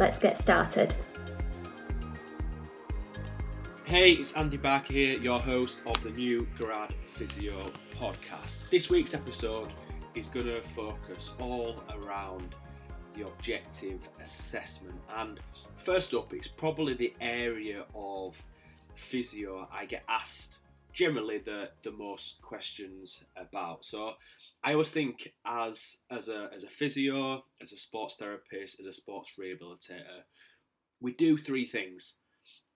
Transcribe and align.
let's 0.00 0.18
get 0.18 0.38
started. 0.38 0.94
Hey, 3.84 4.12
it's 4.12 4.32
Andy 4.32 4.56
Barker 4.56 4.94
here, 4.94 5.20
your 5.20 5.38
host 5.38 5.82
of 5.84 6.02
the 6.02 6.08
new 6.08 6.48
Grad 6.56 6.94
Physio 7.16 7.66
podcast. 7.94 8.60
This 8.70 8.88
week's 8.88 9.12
episode 9.12 9.74
is 10.14 10.26
going 10.28 10.46
to 10.46 10.62
focus 10.62 11.34
all 11.38 11.82
around 11.92 12.54
the 13.14 13.26
objective 13.26 14.08
assessment. 14.22 14.98
And 15.18 15.38
first 15.76 16.14
up, 16.14 16.32
it's 16.32 16.48
probably 16.48 16.94
the 16.94 17.12
area 17.20 17.84
of 17.94 18.42
physio 18.94 19.68
I 19.70 19.84
get 19.84 20.02
asked 20.08 20.60
generally 20.94 21.38
the, 21.38 21.68
the 21.82 21.92
most 21.92 22.40
questions 22.40 23.24
about. 23.36 23.84
So 23.84 24.14
I 24.62 24.72
always 24.72 24.90
think 24.90 25.32
as 25.46 25.98
as 26.10 26.28
a 26.28 26.50
as 26.54 26.64
a 26.64 26.68
physio, 26.68 27.42
as 27.62 27.72
a 27.72 27.78
sports 27.78 28.16
therapist, 28.16 28.78
as 28.80 28.86
a 28.86 28.92
sports 28.92 29.34
rehabilitator, 29.40 30.24
we 31.00 31.12
do 31.12 31.36
three 31.36 31.64
things. 31.64 32.16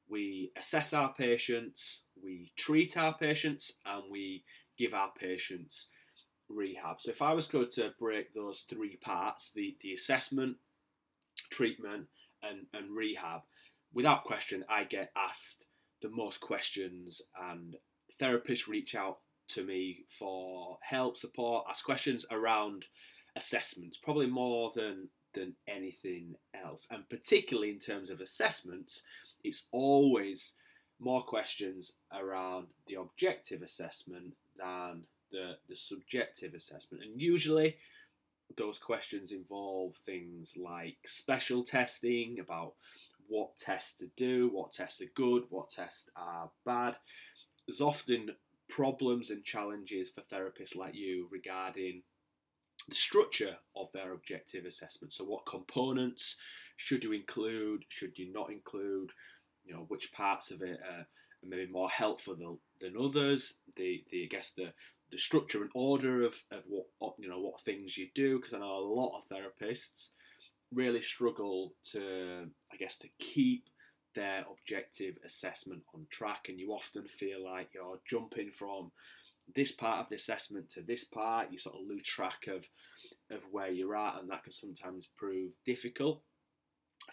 We 0.08 0.52
assess 0.58 0.92
our 0.92 1.14
patients, 1.14 2.02
we 2.22 2.52
treat 2.56 2.96
our 2.96 3.16
patients, 3.16 3.72
and 3.86 4.04
we 4.10 4.44
give 4.78 4.94
our 4.94 5.12
patients 5.18 5.88
rehab. 6.48 6.96
So 7.00 7.10
if 7.10 7.22
I 7.22 7.32
was 7.32 7.46
going 7.46 7.70
to 7.72 7.92
break 7.98 8.32
those 8.32 8.64
three 8.68 8.96
parts, 8.96 9.52
the, 9.54 9.76
the 9.80 9.92
assessment, 9.92 10.56
treatment, 11.50 12.06
and, 12.42 12.66
and 12.74 12.94
rehab, 12.94 13.42
without 13.94 14.24
question, 14.24 14.64
I 14.68 14.84
get 14.84 15.10
asked 15.16 15.66
the 16.02 16.10
most 16.10 16.40
questions 16.40 17.22
and 17.50 17.76
therapists 18.20 18.68
reach 18.68 18.94
out 18.94 19.18
to 19.48 19.64
me 19.64 20.04
for 20.08 20.78
help, 20.82 21.16
support, 21.16 21.66
ask 21.68 21.84
questions 21.84 22.24
around 22.30 22.84
assessments, 23.36 23.96
probably 23.96 24.26
more 24.26 24.72
than 24.74 25.08
than 25.34 25.54
anything 25.66 26.36
else. 26.64 26.86
And 26.90 27.08
particularly 27.08 27.70
in 27.70 27.80
terms 27.80 28.08
of 28.08 28.20
assessments, 28.20 29.02
it's 29.42 29.64
always 29.72 30.54
more 31.00 31.22
questions 31.22 31.92
around 32.12 32.68
the 32.86 32.94
objective 32.94 33.62
assessment 33.62 34.34
than 34.56 35.02
the, 35.32 35.56
the 35.68 35.76
subjective 35.76 36.54
assessment. 36.54 37.02
And 37.02 37.20
usually 37.20 37.76
those 38.56 38.78
questions 38.78 39.32
involve 39.32 39.96
things 40.06 40.54
like 40.56 40.98
special 41.06 41.64
testing 41.64 42.38
about 42.38 42.74
what 43.28 43.56
tests 43.56 43.98
to 43.98 44.08
do, 44.16 44.50
what 44.52 44.72
tests 44.72 45.00
are 45.00 45.10
good, 45.14 45.44
what 45.50 45.70
tests 45.70 46.08
are 46.14 46.50
bad. 46.64 46.96
There's 47.66 47.80
often 47.80 48.30
problems 48.74 49.30
and 49.30 49.44
challenges 49.44 50.10
for 50.10 50.22
therapists 50.22 50.74
like 50.74 50.94
you 50.94 51.28
regarding 51.30 52.02
the 52.88 52.94
structure 52.94 53.56
of 53.76 53.88
their 53.94 54.12
objective 54.12 54.64
assessment. 54.64 55.12
So, 55.12 55.24
what 55.24 55.46
components 55.46 56.36
should 56.76 57.04
you 57.04 57.12
include? 57.12 57.84
Should 57.88 58.18
you 58.18 58.32
not 58.32 58.50
include? 58.50 59.10
You 59.64 59.74
know, 59.74 59.84
which 59.88 60.12
parts 60.12 60.50
of 60.50 60.60
it 60.62 60.78
are 60.80 61.06
maybe 61.42 61.70
more 61.70 61.88
helpful 61.88 62.34
than, 62.34 62.58
than 62.80 63.00
others? 63.00 63.54
The, 63.76 64.02
the 64.10 64.24
I 64.24 64.28
guess 64.28 64.50
the 64.50 64.72
the 65.10 65.18
structure 65.18 65.62
and 65.62 65.70
order 65.74 66.24
of, 66.24 66.34
of 66.50 66.62
what 66.98 67.14
you 67.18 67.28
know 67.28 67.40
what 67.40 67.60
things 67.60 67.96
you 67.96 68.08
do 68.14 68.38
because 68.38 68.54
I 68.54 68.58
know 68.58 68.78
a 68.78 68.94
lot 68.94 69.18
of 69.18 69.28
therapists 69.28 70.10
really 70.72 71.00
struggle 71.00 71.74
to 71.92 72.46
I 72.72 72.76
guess 72.76 72.98
to 72.98 73.08
keep 73.18 73.68
their 74.14 74.44
objective 74.50 75.16
assessment 75.24 75.82
on 75.94 76.06
track 76.10 76.46
and 76.48 76.58
you 76.58 76.70
often 76.72 77.06
feel 77.06 77.44
like 77.44 77.70
you're 77.74 78.00
jumping 78.08 78.50
from 78.50 78.92
this 79.54 79.72
part 79.72 80.00
of 80.00 80.08
the 80.08 80.16
assessment 80.16 80.70
to 80.70 80.82
this 80.82 81.04
part. 81.04 81.50
You 81.50 81.58
sort 81.58 81.76
of 81.76 81.86
lose 81.88 82.02
track 82.02 82.46
of 82.48 82.64
of 83.30 83.40
where 83.50 83.70
you're 83.70 83.96
at 83.96 84.20
and 84.20 84.30
that 84.30 84.44
can 84.44 84.52
sometimes 84.52 85.08
prove 85.16 85.52
difficult 85.64 86.22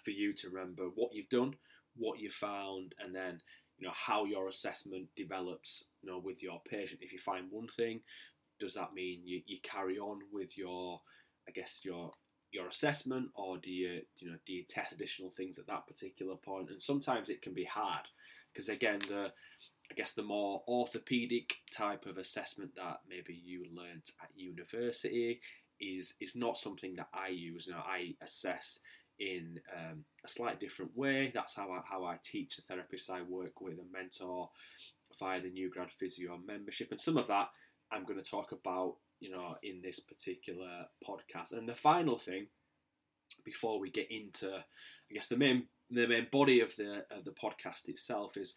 for 0.03 0.11
you 0.11 0.33
to 0.33 0.49
remember 0.49 0.83
what 0.95 1.13
you've 1.13 1.29
done 1.29 1.55
what 1.95 2.19
you 2.19 2.29
found 2.29 2.95
and 2.99 3.13
then 3.13 3.41
you 3.77 3.87
know 3.87 3.93
how 3.95 4.25
your 4.25 4.47
assessment 4.47 5.07
develops 5.15 5.85
you 6.01 6.09
know 6.09 6.19
with 6.23 6.41
your 6.41 6.61
patient. 6.69 7.01
If 7.01 7.11
you 7.11 7.19
find 7.19 7.47
one 7.49 7.67
thing 7.67 8.01
does 8.59 8.73
that 8.75 8.93
mean 8.93 9.21
you, 9.25 9.41
you 9.45 9.57
carry 9.63 9.97
on 9.97 10.19
with 10.31 10.57
your 10.57 11.01
i 11.47 11.51
guess 11.51 11.81
your 11.83 12.11
your 12.51 12.67
assessment 12.67 13.29
or 13.35 13.57
do 13.57 13.71
you 13.71 14.01
you 14.19 14.29
know 14.29 14.37
do 14.45 14.53
you 14.53 14.63
test 14.63 14.91
additional 14.91 15.31
things 15.31 15.57
at 15.57 15.67
that 15.67 15.87
particular 15.87 16.35
point 16.35 16.69
and 16.69 16.81
sometimes 16.81 17.29
it 17.29 17.41
can 17.41 17.53
be 17.53 17.63
hard 17.63 18.05
because 18.53 18.69
again 18.69 18.99
the 19.07 19.31
i 19.89 19.93
guess 19.95 20.11
the 20.11 20.23
more 20.23 20.61
orthopedic 20.67 21.55
type 21.71 22.05
of 22.05 22.17
assessment 22.17 22.71
that 22.75 22.99
maybe 23.09 23.33
you 23.33 23.65
learnt 23.73 24.11
at 24.21 24.29
university 24.35 25.39
is 25.79 26.13
is 26.19 26.35
not 26.35 26.57
something 26.57 26.95
that 26.95 27.07
i 27.13 27.27
use 27.27 27.67
now 27.69 27.83
i 27.87 28.13
assess 28.21 28.79
in 29.21 29.59
um, 29.77 30.03
a 30.25 30.27
slightly 30.27 30.59
different 30.59 30.91
way. 30.97 31.31
That's 31.33 31.55
how 31.55 31.71
I, 31.71 31.81
how 31.85 32.03
I 32.03 32.17
teach 32.23 32.57
the 32.57 32.63
therapists 32.63 33.09
I 33.09 33.21
work 33.21 33.61
with 33.61 33.77
and 33.77 33.91
mentor 33.91 34.49
via 35.19 35.41
the 35.41 35.51
New 35.51 35.69
Grad 35.69 35.91
Physio 35.91 36.39
membership. 36.45 36.89
And 36.91 36.99
some 36.99 37.17
of 37.17 37.27
that 37.27 37.49
I'm 37.91 38.03
going 38.03 38.21
to 38.21 38.29
talk 38.29 38.51
about, 38.51 38.95
you 39.21 39.31
know, 39.31 39.55
in 39.63 39.81
this 39.81 39.99
particular 39.99 40.85
podcast. 41.07 41.53
And 41.53 41.69
the 41.69 41.75
final 41.75 42.17
thing, 42.17 42.47
before 43.45 43.79
we 43.79 43.89
get 43.89 44.11
into, 44.11 44.53
I 44.53 45.13
guess 45.13 45.27
the 45.27 45.37
main 45.37 45.67
the 45.89 46.07
main 46.07 46.27
body 46.31 46.59
of 46.59 46.75
the 46.75 47.05
of 47.09 47.23
the 47.23 47.31
podcast 47.31 47.87
itself 47.87 48.35
is 48.35 48.53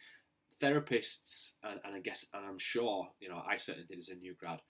therapists, 0.60 1.52
and, 1.62 1.80
and 1.84 1.94
I 1.94 2.00
guess, 2.00 2.26
and 2.32 2.44
I'm 2.44 2.58
sure, 2.58 3.08
you 3.20 3.28
know, 3.28 3.42
I 3.48 3.56
certainly 3.56 3.86
did 3.88 3.98
as 3.98 4.08
a 4.08 4.14
new 4.14 4.34
grad, 4.34 4.60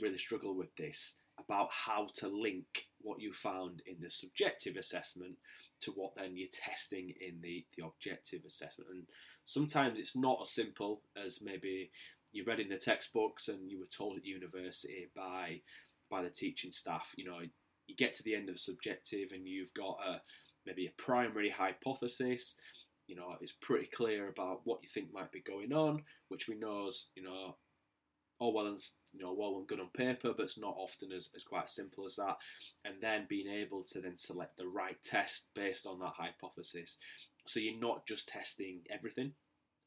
really 0.00 0.18
struggle 0.18 0.56
with 0.56 0.74
this 0.76 1.14
about 1.38 1.68
how 1.70 2.08
to 2.16 2.28
link 2.28 2.86
what 3.00 3.20
you 3.20 3.32
found 3.32 3.82
in 3.86 3.96
the 4.00 4.10
subjective 4.10 4.76
assessment 4.76 5.36
to 5.80 5.90
what 5.92 6.12
then 6.16 6.36
you're 6.36 6.48
testing 6.52 7.14
in 7.20 7.40
the, 7.40 7.64
the 7.76 7.84
objective 7.84 8.42
assessment. 8.46 8.90
And 8.90 9.04
sometimes 9.44 9.98
it's 9.98 10.16
not 10.16 10.40
as 10.42 10.50
simple 10.50 11.02
as 11.16 11.40
maybe 11.42 11.90
you 12.32 12.44
read 12.46 12.60
in 12.60 12.68
the 12.68 12.76
textbooks 12.76 13.48
and 13.48 13.70
you 13.70 13.78
were 13.78 13.86
told 13.86 14.16
at 14.18 14.24
university 14.24 15.08
by 15.14 15.60
by 16.10 16.22
the 16.22 16.30
teaching 16.30 16.72
staff, 16.72 17.14
you 17.16 17.24
know, 17.24 17.38
you 17.86 17.96
get 17.96 18.12
to 18.12 18.22
the 18.22 18.34
end 18.34 18.48
of 18.48 18.56
the 18.56 18.60
subjective 18.60 19.30
and 19.32 19.46
you've 19.46 19.72
got 19.74 19.98
a 20.06 20.20
maybe 20.66 20.86
a 20.86 21.02
primary 21.02 21.50
hypothesis, 21.50 22.56
you 23.06 23.16
know, 23.16 23.34
it's 23.40 23.52
pretty 23.52 23.86
clear 23.86 24.28
about 24.28 24.60
what 24.64 24.80
you 24.82 24.88
think 24.88 25.12
might 25.12 25.32
be 25.32 25.40
going 25.40 25.72
on, 25.72 26.02
which 26.28 26.48
we 26.48 26.56
know 26.56 26.88
is, 26.88 27.08
you 27.14 27.22
know, 27.22 27.56
all 28.40 28.54
well 28.54 28.66
and 28.66 28.78
you 29.12 29.20
know 29.22 29.34
well 29.36 29.58
and 29.58 29.68
good 29.68 29.80
on 29.80 29.90
paper, 29.94 30.32
but 30.34 30.44
it's 30.44 30.58
not 30.58 30.74
often 30.76 31.12
as, 31.12 31.28
as 31.36 31.44
quite 31.44 31.68
simple 31.68 32.04
as 32.04 32.16
that. 32.16 32.36
And 32.84 32.94
then 33.00 33.26
being 33.28 33.48
able 33.48 33.84
to 33.84 34.00
then 34.00 34.16
select 34.16 34.56
the 34.56 34.66
right 34.66 34.96
test 35.04 35.46
based 35.54 35.86
on 35.86 36.00
that 36.00 36.14
hypothesis. 36.16 36.96
so 37.46 37.60
you're 37.60 37.78
not 37.78 38.06
just 38.06 38.28
testing 38.28 38.80
everything, 38.90 39.32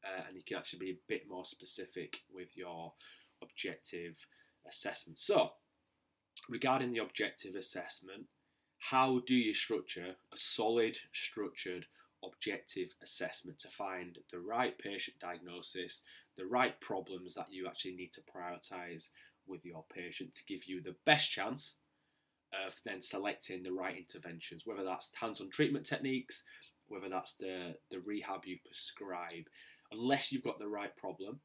uh, 0.04 0.22
and 0.26 0.36
you 0.36 0.42
can 0.46 0.56
actually 0.56 0.78
be 0.78 0.90
a 0.90 1.08
bit 1.08 1.28
more 1.28 1.44
specific 1.44 2.18
with 2.32 2.56
your 2.56 2.92
objective 3.42 4.26
assessment. 4.68 5.18
So, 5.18 5.50
regarding 6.48 6.92
the 6.92 7.02
objective 7.02 7.54
assessment, 7.54 8.24
how 8.78 9.20
do 9.26 9.34
you 9.34 9.54
structure 9.54 10.16
a 10.32 10.36
solid, 10.36 10.98
structured, 11.12 11.86
objective 12.24 12.94
assessment 13.02 13.58
to 13.58 13.68
find 13.68 14.18
the 14.30 14.38
right 14.38 14.78
patient 14.78 15.18
diagnosis, 15.20 16.02
the 16.36 16.46
right 16.46 16.80
problems 16.80 17.34
that 17.34 17.52
you 17.52 17.66
actually 17.66 17.94
need 17.94 18.12
to 18.12 18.22
prioritize 18.22 19.10
with 19.46 19.64
your 19.64 19.84
patient 19.94 20.34
to 20.34 20.44
give 20.46 20.64
you 20.64 20.82
the 20.82 20.96
best 21.04 21.30
chance 21.30 21.76
of 22.66 22.74
then 22.84 23.02
selecting 23.02 23.62
the 23.62 23.72
right 23.72 23.96
interventions, 23.96 24.62
whether 24.64 24.84
that's 24.84 25.10
hands 25.14 25.40
on 25.40 25.50
treatment 25.50 25.84
techniques, 25.84 26.44
whether 26.88 27.08
that's 27.08 27.34
the, 27.34 27.74
the 27.90 28.00
rehab 28.00 28.44
you 28.44 28.58
prescribe. 28.64 29.44
Unless 29.96 30.32
you've 30.32 30.44
got 30.44 30.58
the 30.58 30.68
right 30.68 30.94
problem, 30.96 31.40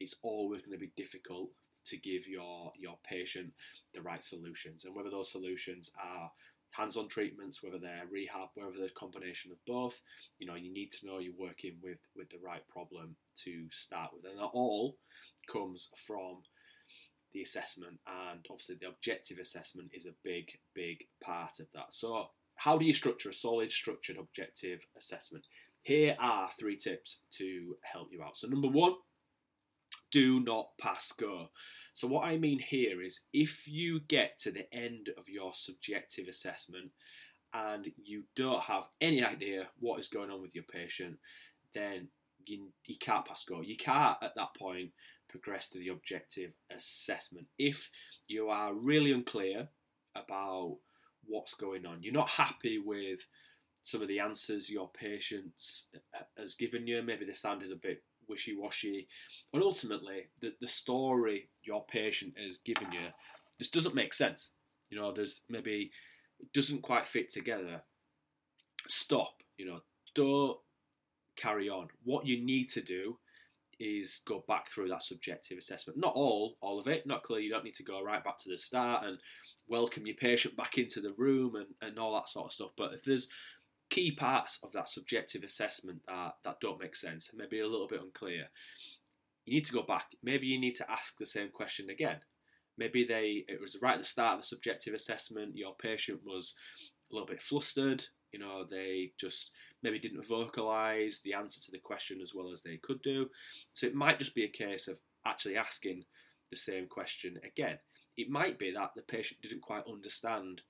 it's 0.00 0.16
always 0.22 0.62
going 0.62 0.72
to 0.72 0.78
be 0.78 0.92
difficult 0.96 1.50
to 1.84 1.96
give 1.96 2.26
your, 2.26 2.72
your 2.78 2.96
patient 3.04 3.52
the 3.94 4.02
right 4.02 4.22
solutions. 4.22 4.84
And 4.84 4.94
whether 4.94 5.10
those 5.10 5.32
solutions 5.32 5.90
are 6.02 6.30
hands 6.70 6.96
on 6.96 7.08
treatments, 7.08 7.62
whether 7.62 7.78
they're 7.78 8.06
rehab, 8.10 8.48
whether 8.54 8.72
they're 8.76 8.86
a 8.86 8.98
combination 8.98 9.52
of 9.52 9.58
both, 9.66 10.00
you 10.38 10.46
know, 10.46 10.54
you 10.54 10.72
need 10.72 10.90
to 10.90 11.06
know 11.06 11.18
you're 11.18 11.34
working 11.38 11.76
with, 11.82 11.98
with 12.16 12.30
the 12.30 12.38
right 12.44 12.66
problem 12.68 13.14
to 13.44 13.66
start 13.70 14.10
with. 14.14 14.24
And 14.24 14.38
that 14.38 14.50
all 14.54 14.96
comes 15.50 15.90
from 16.06 16.42
the 17.32 17.42
assessment, 17.42 17.98
and 18.06 18.44
obviously 18.50 18.76
the 18.80 18.88
objective 18.88 19.38
assessment 19.38 19.90
is 19.94 20.06
a 20.06 20.14
big, 20.22 20.50
big 20.74 20.98
part 21.22 21.60
of 21.60 21.66
that. 21.74 21.86
So, 21.90 22.26
how 22.56 22.76
do 22.76 22.84
you 22.84 22.94
structure 22.94 23.30
a 23.30 23.34
solid, 23.34 23.72
structured, 23.72 24.18
objective 24.18 24.80
assessment? 24.96 25.46
Here 25.82 26.16
are 26.20 26.48
three 26.58 26.76
tips 26.76 27.20
to 27.32 27.76
help 27.82 28.08
you 28.12 28.22
out. 28.22 28.36
So, 28.36 28.46
number 28.46 28.68
one, 28.68 28.94
do 30.12 30.40
not 30.40 30.68
pass 30.80 31.12
go. 31.12 31.48
So, 31.94 32.06
what 32.06 32.24
I 32.24 32.38
mean 32.38 32.58
here 32.58 33.02
is 33.02 33.22
if 33.32 33.66
you 33.66 34.00
get 34.08 34.38
to 34.40 34.52
the 34.52 34.72
end 34.72 35.10
of 35.18 35.28
your 35.28 35.52
subjective 35.54 36.28
assessment 36.28 36.90
and 37.52 37.90
you 38.02 38.24
don't 38.36 38.62
have 38.62 38.88
any 39.00 39.24
idea 39.24 39.68
what 39.80 39.98
is 39.98 40.08
going 40.08 40.30
on 40.30 40.40
with 40.40 40.54
your 40.54 40.64
patient, 40.64 41.18
then 41.74 42.08
you, 42.46 42.70
you 42.86 42.96
can't 42.98 43.26
pass 43.26 43.44
go. 43.44 43.60
You 43.60 43.76
can't 43.76 44.16
at 44.22 44.34
that 44.36 44.54
point 44.58 44.90
progress 45.28 45.68
to 45.68 45.78
the 45.78 45.88
objective 45.88 46.52
assessment. 46.74 47.46
If 47.58 47.90
you 48.28 48.48
are 48.48 48.74
really 48.74 49.12
unclear 49.12 49.68
about 50.14 50.76
what's 51.26 51.54
going 51.54 51.86
on, 51.86 52.02
you're 52.02 52.12
not 52.12 52.28
happy 52.28 52.78
with 52.78 53.26
some 53.82 54.02
of 54.02 54.08
the 54.08 54.20
answers 54.20 54.70
your 54.70 54.88
patient 54.88 55.52
uh, 56.14 56.22
has 56.38 56.54
given 56.54 56.86
you, 56.86 57.02
maybe 57.02 57.24
they 57.24 57.32
sounded 57.32 57.72
a 57.72 57.76
bit 57.76 58.02
wishy 58.28 58.56
washy, 58.56 59.08
and 59.52 59.62
ultimately 59.62 60.28
the, 60.40 60.52
the 60.60 60.68
story 60.68 61.48
your 61.64 61.84
patient 61.86 62.34
has 62.38 62.58
given 62.58 62.90
you 62.92 63.08
just 63.58 63.72
doesn't 63.72 63.94
make 63.94 64.14
sense. 64.14 64.52
You 64.90 64.98
know, 64.98 65.12
there's 65.12 65.42
maybe 65.48 65.90
it 66.40 66.52
doesn't 66.52 66.82
quite 66.82 67.06
fit 67.06 67.30
together. 67.30 67.82
Stop, 68.88 69.42
you 69.56 69.66
know, 69.66 69.80
don't 70.14 70.58
carry 71.36 71.68
on. 71.68 71.88
What 72.04 72.26
you 72.26 72.44
need 72.44 72.70
to 72.70 72.82
do 72.82 73.18
is 73.78 74.20
go 74.26 74.44
back 74.46 74.68
through 74.68 74.88
that 74.88 75.02
subjective 75.02 75.58
assessment. 75.58 75.98
Not 75.98 76.14
all, 76.14 76.56
all 76.60 76.78
of 76.78 76.88
it, 76.88 77.06
not 77.06 77.22
clear. 77.22 77.40
You 77.40 77.50
don't 77.50 77.64
need 77.64 77.74
to 77.76 77.82
go 77.82 78.02
right 78.02 78.22
back 78.22 78.38
to 78.38 78.48
the 78.48 78.58
start 78.58 79.04
and 79.04 79.18
welcome 79.68 80.06
your 80.06 80.16
patient 80.16 80.56
back 80.56 80.78
into 80.78 81.00
the 81.00 81.14
room 81.16 81.56
and, 81.56 81.66
and 81.80 81.98
all 81.98 82.14
that 82.14 82.28
sort 82.28 82.46
of 82.46 82.52
stuff. 82.52 82.70
But 82.76 82.92
if 82.94 83.04
there's 83.04 83.28
key 83.92 84.10
parts 84.10 84.58
of 84.62 84.72
that 84.72 84.88
subjective 84.88 85.44
assessment 85.44 86.00
that, 86.08 86.32
that 86.44 86.60
don't 86.60 86.80
make 86.80 86.96
sense 86.96 87.30
maybe 87.36 87.60
a 87.60 87.68
little 87.68 87.86
bit 87.86 88.00
unclear, 88.00 88.46
you 89.44 89.52
need 89.52 89.66
to 89.66 89.72
go 89.72 89.82
back. 89.82 90.06
Maybe 90.22 90.46
you 90.46 90.58
need 90.58 90.76
to 90.76 90.90
ask 90.90 91.18
the 91.18 91.26
same 91.26 91.50
question 91.50 91.90
again. 91.90 92.16
Maybe 92.78 93.04
they 93.04 93.44
it 93.48 93.60
was 93.60 93.76
right 93.82 93.94
at 93.94 93.98
the 94.00 94.04
start 94.04 94.36
of 94.36 94.40
the 94.40 94.46
subjective 94.46 94.94
assessment, 94.94 95.58
your 95.58 95.74
patient 95.74 96.20
was 96.24 96.54
a 97.10 97.14
little 97.14 97.28
bit 97.28 97.42
flustered, 97.42 98.02
you 98.32 98.38
know, 98.38 98.64
they 98.64 99.12
just 99.20 99.50
maybe 99.82 99.98
didn't 99.98 100.26
vocalize 100.26 101.20
the 101.22 101.34
answer 101.34 101.60
to 101.60 101.70
the 101.70 101.78
question 101.78 102.20
as 102.22 102.32
well 102.34 102.50
as 102.50 102.62
they 102.62 102.78
could 102.78 103.02
do. 103.02 103.28
So 103.74 103.86
it 103.86 103.94
might 103.94 104.18
just 104.18 104.34
be 104.34 104.44
a 104.44 104.48
case 104.48 104.88
of 104.88 104.98
actually 105.26 105.58
asking 105.58 106.04
the 106.50 106.56
same 106.56 106.86
question 106.86 107.38
again. 107.44 107.78
It 108.16 108.30
might 108.30 108.58
be 108.58 108.72
that 108.72 108.92
the 108.96 109.02
patient 109.02 109.42
didn't 109.42 109.60
quite 109.60 109.84
understand 109.86 110.62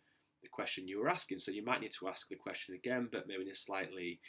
the 0.43 0.49
question 0.49 0.89
you 0.89 1.01
were 1.01 1.09
asking, 1.09 1.39
so 1.39 1.51
you 1.51 1.65
might 1.65 1.81
need 1.81 1.93
to 1.99 2.09
ask 2.09 2.29
the 2.29 2.37
question 2.37 2.75
again, 2.75 3.09
but 3.11 3.27
maybe 3.27 3.43
in 3.43 3.51
a 3.51 3.55
slightly 3.55 4.21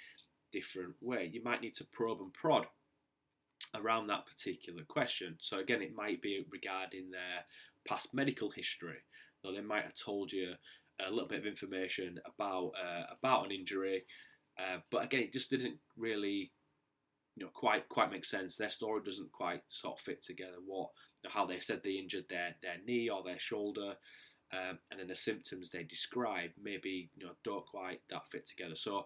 different 0.51 0.95
way. 1.01 1.29
You 1.31 1.43
might 1.43 1.61
need 1.61 1.75
to 1.75 1.87
probe 1.91 2.21
and 2.21 2.33
prod 2.33 2.65
around 3.75 4.07
that 4.07 4.25
particular 4.25 4.83
question. 4.87 5.37
So 5.39 5.59
again, 5.59 5.81
it 5.81 5.95
might 5.95 6.21
be 6.21 6.45
regarding 6.51 7.09
their 7.09 7.43
past 7.87 8.13
medical 8.13 8.51
history, 8.51 8.99
though 9.43 9.53
they 9.53 9.61
might 9.61 9.83
have 9.83 9.95
told 9.95 10.31
you 10.31 10.53
a 10.99 11.09
little 11.09 11.27
bit 11.27 11.39
of 11.39 11.45
information 11.45 12.19
about 12.25 12.71
uh, 12.79 13.05
about 13.17 13.45
an 13.45 13.51
injury, 13.51 14.05
uh, 14.59 14.77
but 14.91 15.03
again, 15.03 15.21
it 15.21 15.33
just 15.33 15.49
didn't 15.49 15.77
really, 15.97 16.51
you 17.35 17.43
know, 17.43 17.51
quite 17.53 17.89
quite 17.89 18.11
make 18.11 18.25
sense. 18.25 18.55
Their 18.55 18.69
story 18.69 19.01
doesn't 19.03 19.31
quite 19.31 19.61
sort 19.67 19.97
of 19.99 20.03
fit 20.03 20.21
together. 20.21 20.57
What 20.65 20.89
how 21.27 21.45
they 21.45 21.59
said 21.59 21.81
they 21.83 21.91
injured 21.91 22.25
their 22.29 22.55
their 22.61 22.77
knee 22.85 23.09
or 23.09 23.23
their 23.23 23.39
shoulder, 23.39 23.95
um, 24.53 24.77
and 24.91 24.99
then 24.99 25.07
the 25.07 25.15
symptoms 25.15 25.69
they 25.69 25.83
describe 25.83 26.51
maybe 26.61 27.09
you 27.15 27.25
know 27.25 27.33
don't 27.43 27.65
quite 27.65 28.01
that 28.09 28.27
fit 28.31 28.45
together. 28.45 28.75
So 28.75 29.05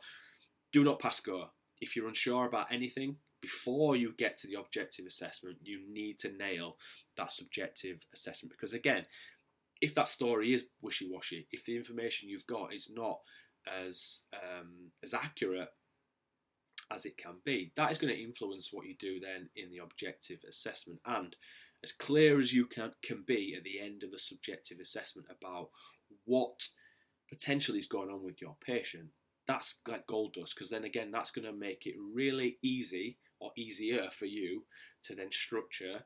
do 0.74 0.84
not 0.84 1.00
pass 1.00 1.20
go. 1.20 1.46
If 1.80 1.96
you're 1.96 2.08
unsure 2.08 2.48
about 2.48 2.72
anything, 2.72 3.18
before 3.42 3.96
you 3.96 4.14
get 4.18 4.38
to 4.40 4.48
the 4.48 4.60
objective 4.60 5.06
assessment, 5.06 5.58
you 5.62 5.82
need 5.90 6.20
to 6.20 6.32
nail 6.32 6.78
that 7.18 7.32
subjective 7.32 8.00
assessment 8.14 8.52
because 8.52 8.74
again, 8.74 9.06
if 9.80 9.94
that 9.96 10.10
story 10.10 10.54
is 10.54 10.66
wishy-washy, 10.82 11.48
if 11.52 11.64
the 11.66 11.78
information 11.78 12.30
you've 12.30 12.48
got 12.48 12.74
is 12.74 12.92
not 12.94 13.20
as 13.68 14.22
um, 14.34 14.92
as 15.04 15.14
accurate 15.14 15.70
as 16.92 17.06
it 17.06 17.18
can 17.18 17.36
be, 17.46 17.72
that 17.76 17.92
is 17.92 17.98
going 17.98 18.14
to 18.14 18.22
influence 18.22 18.70
what 18.72 18.88
you 18.88 18.96
do 19.00 19.20
then 19.20 19.50
in 19.56 19.70
the 19.70 19.80
objective 19.84 20.40
assessment. 20.48 21.00
And 21.06 21.36
as 21.84 21.92
clear 21.92 22.40
as 22.40 22.54
you 22.54 22.66
can 22.66 22.92
can 23.04 23.24
be 23.28 23.56
at 23.56 23.64
the 23.64 23.80
end 23.80 24.04
of 24.04 24.14
a 24.14 24.20
subjective 24.20 24.80
assessment 24.80 25.28
about 25.30 25.70
what 26.26 26.68
potentially 27.30 27.80
is 27.80 27.88
going 27.88 28.10
on 28.10 28.24
with 28.24 28.42
your 28.42 28.56
patient, 28.66 29.08
that's 29.48 29.80
like 29.88 30.08
gold 30.08 30.34
dust 30.34 30.54
because 30.56 30.70
then 30.70 30.84
again 30.84 31.12
that's 31.12 31.32
going 31.32 31.46
to 31.46 31.54
make 31.54 31.86
it 31.86 31.96
really 32.14 32.58
easy 32.64 33.18
or 33.40 33.52
easier 33.58 34.10
for 34.12 34.26
you 34.26 34.64
to 35.04 35.16
then 35.16 35.32
structure 35.32 36.00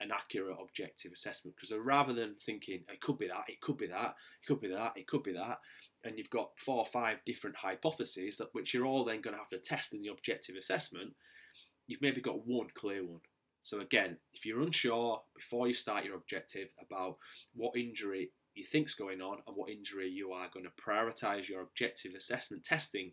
an 0.00 0.10
accurate 0.12 0.56
objective 0.62 1.12
assessment 1.12 1.56
because 1.56 1.72
uh, 1.72 1.80
rather 1.80 2.12
than 2.12 2.36
thinking 2.44 2.82
it 2.88 3.00
could 3.00 3.18
be 3.18 3.26
that, 3.26 3.44
it 3.48 3.60
could 3.60 3.76
be 3.76 3.88
that, 3.88 4.14
it 4.42 4.46
could 4.46 4.60
be 4.60 4.68
that, 4.68 4.92
it 4.96 5.06
could 5.08 5.22
be 5.22 5.32
that, 5.32 5.58
and 6.04 6.16
you've 6.16 6.30
got 6.30 6.50
four 6.56 6.78
or 6.78 6.86
five 6.86 7.18
different 7.26 7.56
hypotheses 7.56 8.36
that 8.36 8.48
which 8.52 8.72
you're 8.72 8.86
all 8.86 9.04
then 9.04 9.20
going 9.20 9.34
to 9.34 9.40
have 9.40 9.48
to 9.48 9.58
test 9.58 9.92
in 9.92 10.00
the 10.00 10.08
objective 10.08 10.54
assessment, 10.56 11.12
you've 11.88 12.02
maybe 12.02 12.20
got 12.20 12.46
one 12.46 12.68
clear 12.74 13.04
one. 13.04 13.20
So 13.68 13.80
again, 13.80 14.16
if 14.32 14.46
you're 14.46 14.62
unsure 14.62 15.20
before 15.36 15.68
you 15.68 15.74
start 15.74 16.02
your 16.02 16.16
objective 16.16 16.68
about 16.80 17.18
what 17.54 17.76
injury 17.76 18.30
you 18.54 18.64
think's 18.64 18.94
going 18.94 19.20
on 19.20 19.42
and 19.46 19.54
what 19.54 19.68
injury 19.68 20.08
you 20.08 20.32
are 20.32 20.48
going 20.54 20.64
to 20.64 20.82
prioritize 20.82 21.50
your 21.50 21.60
objective 21.60 22.12
assessment 22.16 22.64
testing 22.64 23.12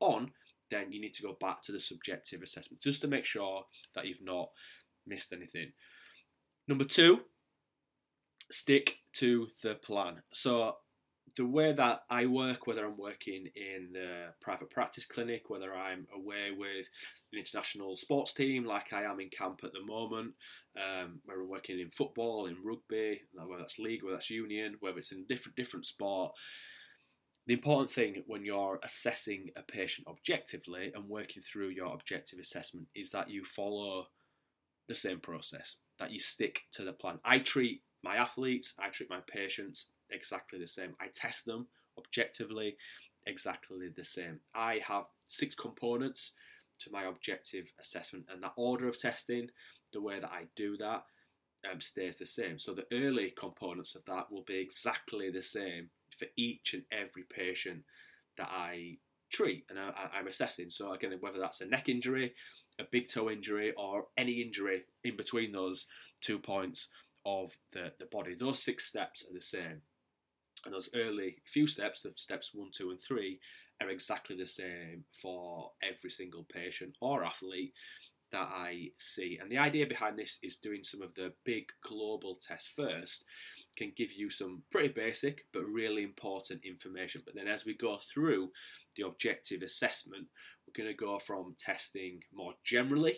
on, 0.00 0.30
then 0.70 0.90
you 0.90 1.02
need 1.02 1.12
to 1.12 1.22
go 1.22 1.36
back 1.38 1.60
to 1.62 1.72
the 1.72 1.80
subjective 1.80 2.40
assessment 2.40 2.80
just 2.82 3.02
to 3.02 3.08
make 3.08 3.26
sure 3.26 3.62
that 3.94 4.06
you've 4.06 4.24
not 4.24 4.48
missed 5.06 5.34
anything. 5.34 5.70
Number 6.66 6.84
two, 6.84 7.20
stick 8.50 8.96
to 9.16 9.48
the 9.62 9.74
plan. 9.74 10.22
So, 10.32 10.76
the 11.36 11.46
way 11.46 11.72
that 11.72 12.02
I 12.10 12.26
work, 12.26 12.66
whether 12.66 12.84
I'm 12.84 12.96
working 12.96 13.48
in 13.54 13.90
the 13.92 14.32
private 14.40 14.70
practice 14.70 15.06
clinic, 15.06 15.48
whether 15.48 15.74
I'm 15.74 16.06
away 16.14 16.50
with 16.56 16.86
an 17.32 17.38
international 17.38 17.96
sports 17.96 18.32
team 18.32 18.64
like 18.64 18.92
I 18.92 19.04
am 19.04 19.20
in 19.20 19.28
camp 19.28 19.60
at 19.64 19.72
the 19.72 19.84
moment, 19.84 20.34
um, 20.76 21.20
whether 21.24 21.42
I'm 21.42 21.48
working 21.48 21.78
in 21.78 21.90
football, 21.90 22.46
in 22.46 22.56
rugby, 22.64 23.22
whether 23.32 23.62
that's 23.62 23.78
league, 23.78 24.02
whether 24.02 24.16
that's 24.16 24.30
union, 24.30 24.76
whether 24.80 24.98
it's 24.98 25.12
in 25.12 25.24
different 25.26 25.56
different 25.56 25.86
sport, 25.86 26.32
the 27.46 27.54
important 27.54 27.90
thing 27.90 28.22
when 28.26 28.44
you're 28.44 28.78
assessing 28.84 29.50
a 29.56 29.62
patient 29.62 30.06
objectively 30.06 30.92
and 30.94 31.08
working 31.08 31.42
through 31.42 31.70
your 31.70 31.92
objective 31.92 32.38
assessment 32.38 32.86
is 32.94 33.10
that 33.10 33.30
you 33.30 33.44
follow 33.44 34.06
the 34.88 34.94
same 34.94 35.20
process 35.20 35.76
that 35.98 36.10
you 36.10 36.20
stick 36.20 36.60
to 36.72 36.84
the 36.84 36.92
plan. 36.92 37.18
I 37.24 37.38
treat 37.38 37.82
my 38.02 38.16
athletes, 38.16 38.74
I 38.78 38.88
treat 38.88 39.10
my 39.10 39.20
patients 39.26 39.86
exactly 40.10 40.58
the 40.58 40.68
same. 40.68 40.94
I 41.00 41.06
test 41.14 41.44
them 41.44 41.66
objectively 41.98 42.76
exactly 43.26 43.88
the 43.94 44.04
same. 44.04 44.40
I 44.54 44.80
have 44.86 45.04
six 45.26 45.54
components 45.54 46.32
to 46.80 46.90
my 46.90 47.04
objective 47.04 47.70
assessment, 47.78 48.24
and 48.32 48.42
that 48.42 48.52
order 48.56 48.88
of 48.88 48.98
testing, 48.98 49.48
the 49.92 50.00
way 50.00 50.18
that 50.18 50.30
I 50.30 50.44
do 50.56 50.76
that, 50.78 51.04
um, 51.70 51.80
stays 51.80 52.16
the 52.16 52.26
same. 52.26 52.58
So 52.58 52.72
the 52.72 52.86
early 52.92 53.34
components 53.38 53.94
of 53.94 54.04
that 54.06 54.30
will 54.30 54.44
be 54.44 54.58
exactly 54.58 55.30
the 55.30 55.42
same 55.42 55.90
for 56.18 56.26
each 56.36 56.74
and 56.74 56.84
every 56.90 57.24
patient 57.24 57.82
that 58.38 58.48
I 58.50 58.96
treat 59.30 59.64
and 59.68 59.78
I, 59.78 59.92
I'm 60.14 60.26
assessing. 60.26 60.70
So 60.70 60.92
again, 60.92 61.16
whether 61.20 61.38
that's 61.38 61.60
a 61.60 61.66
neck 61.66 61.88
injury, 61.88 62.34
a 62.78 62.84
big 62.90 63.08
toe 63.08 63.30
injury, 63.30 63.72
or 63.76 64.06
any 64.16 64.40
injury 64.40 64.82
in 65.04 65.16
between 65.16 65.52
those 65.52 65.86
two 66.20 66.38
points 66.38 66.88
of 67.24 67.52
the, 67.72 67.92
the 67.98 68.06
body, 68.06 68.34
those 68.38 68.62
six 68.62 68.86
steps 68.86 69.24
are 69.28 69.34
the 69.34 69.40
same. 69.40 69.82
And 70.64 70.74
those 70.74 70.90
early 70.94 71.36
few 71.46 71.66
steps, 71.66 72.02
the 72.02 72.12
steps 72.16 72.50
one, 72.52 72.70
two, 72.74 72.90
and 72.90 73.00
three, 73.00 73.40
are 73.80 73.88
exactly 73.88 74.36
the 74.36 74.46
same 74.46 75.04
for 75.20 75.70
every 75.82 76.10
single 76.10 76.46
patient 76.52 76.96
or 77.00 77.24
athlete 77.24 77.72
that 78.32 78.48
I 78.52 78.90
see. 78.98 79.38
And 79.40 79.50
the 79.50 79.58
idea 79.58 79.86
behind 79.86 80.18
this 80.18 80.38
is 80.42 80.56
doing 80.56 80.84
some 80.84 81.02
of 81.02 81.14
the 81.14 81.32
big 81.44 81.64
global 81.82 82.38
tests 82.46 82.70
first 82.76 83.24
can 83.76 83.92
give 83.96 84.12
you 84.12 84.30
some 84.30 84.62
pretty 84.70 84.88
basic 84.88 85.44
but 85.52 85.64
really 85.64 86.02
important 86.02 86.64
information. 86.64 87.22
But 87.24 87.34
then 87.34 87.48
as 87.48 87.64
we 87.64 87.74
go 87.76 87.98
through 88.12 88.50
the 88.96 89.06
objective 89.06 89.62
assessment, 89.62 90.26
we're 90.66 90.84
going 90.84 90.94
to 90.94 91.04
go 91.04 91.18
from 91.18 91.54
testing 91.58 92.20
more 92.32 92.52
generally 92.64 93.16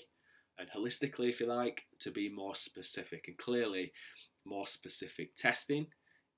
and 0.58 0.68
holistically, 0.70 1.28
if 1.28 1.40
you 1.40 1.46
like, 1.46 1.82
to 2.00 2.10
be 2.10 2.28
more 2.28 2.54
specific. 2.54 3.24
And 3.28 3.38
clearly, 3.38 3.92
more 4.44 4.66
specific 4.66 5.36
testing 5.36 5.86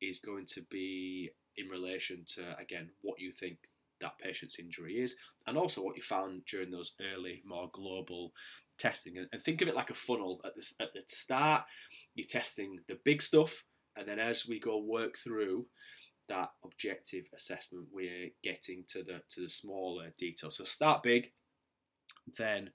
is 0.00 0.18
going 0.18 0.46
to 0.46 0.62
be 0.70 1.30
in 1.56 1.68
relation 1.68 2.24
to, 2.34 2.56
again, 2.58 2.90
what 3.02 3.20
you 3.20 3.32
think 3.32 3.58
that 4.00 4.18
patient's 4.18 4.58
injury 4.58 4.94
is, 4.94 5.14
and 5.46 5.56
also 5.56 5.82
what 5.82 5.96
you 5.96 6.02
found 6.02 6.44
during 6.46 6.70
those 6.70 6.92
early, 7.14 7.42
more 7.46 7.70
global 7.72 8.32
testing. 8.78 9.14
And, 9.16 9.42
think 9.42 9.62
of 9.62 9.68
it 9.68 9.74
like 9.74 9.90
a 9.90 9.94
funnel. 9.94 10.40
At 10.44 10.54
the, 10.56 10.84
at 10.84 10.92
the 10.92 11.02
start, 11.08 11.62
you're 12.14 12.26
testing 12.26 12.80
the 12.88 12.98
big 13.04 13.22
stuff, 13.22 13.62
and 13.96 14.06
then 14.06 14.18
as 14.18 14.46
we 14.46 14.58
go 14.58 14.78
work 14.78 15.16
through 15.16 15.66
that 16.28 16.50
objective 16.64 17.24
assessment, 17.36 17.86
we're 17.92 18.30
getting 18.42 18.84
to 18.88 19.02
the 19.02 19.20
to 19.34 19.42
the 19.42 19.48
smaller 19.48 20.12
detail. 20.18 20.50
So 20.50 20.64
start 20.64 21.02
big, 21.02 21.30
then 22.36 22.70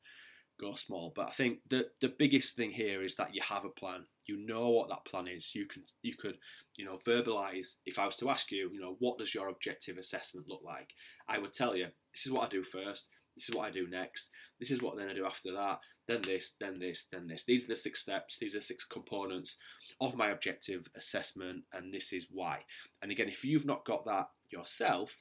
go 0.60 0.76
small. 0.76 1.14
But 1.16 1.28
I 1.30 1.32
think 1.32 1.60
the 1.70 1.88
the 2.02 2.14
biggest 2.18 2.56
thing 2.56 2.72
here 2.72 3.04
is 3.04 3.16
that 3.16 3.34
you 3.34 3.42
have 3.42 3.66
a 3.66 3.70
plan. 3.70 4.06
You 4.28 4.46
know 4.46 4.70
what 4.70 4.90
that 4.90 5.06
plan 5.06 5.28
is. 5.28 5.54
You 5.54 5.66
can 5.66 5.84
you 6.02 6.16
could 6.16 6.38
you 6.78 6.86
know 6.86 7.00
verbalize. 7.06 7.76
If 7.86 8.00
I 8.00 8.06
was 8.06 8.16
to 8.18 8.30
ask 8.30 8.52
you, 8.52 8.70
you 8.74 8.80
know, 8.80 8.96
what 9.00 9.18
does 9.18 9.34
your 9.34 9.50
objective 9.50 9.98
assessment 9.98 10.48
look 10.48 10.62
like? 10.64 10.90
I 11.28 11.40
would 11.40 11.54
tell 11.54 11.76
you 11.76 11.88
this 12.14 12.26
is 12.26 12.32
what 12.32 12.46
I 12.46 12.50
do 12.50 12.64
first. 12.64 13.10
This 13.36 13.50
is 13.50 13.56
what 13.56 13.68
I 13.68 13.72
do 13.72 13.88
next. 13.88 14.30
This 14.60 14.70
is 14.70 14.82
what 14.82 14.98
then 14.98 15.08
I 15.08 15.14
do 15.14 15.26
after 15.26 15.54
that. 15.54 15.80
Then 16.10 16.22
this, 16.24 16.56
then 16.60 16.80
this, 16.80 17.06
then 17.12 17.28
this. 17.28 17.46
These 17.48 17.66
are 17.66 17.70
the 17.70 17.76
six 17.76 18.02
steps. 18.02 18.38
These 18.38 18.56
are 18.56 18.62
six 18.62 18.84
components 18.84 19.56
of 20.02 20.18
my 20.18 20.32
objective 20.32 20.88
assessment, 20.98 21.64
and 21.72 21.94
this 21.94 22.12
is 22.12 22.28
why. 22.32 22.60
And 23.02 23.12
again, 23.12 23.30
if 23.30 23.46
you've 23.46 23.66
not 23.66 23.86
got 23.86 24.06
that 24.06 24.26
yourself, 24.50 25.16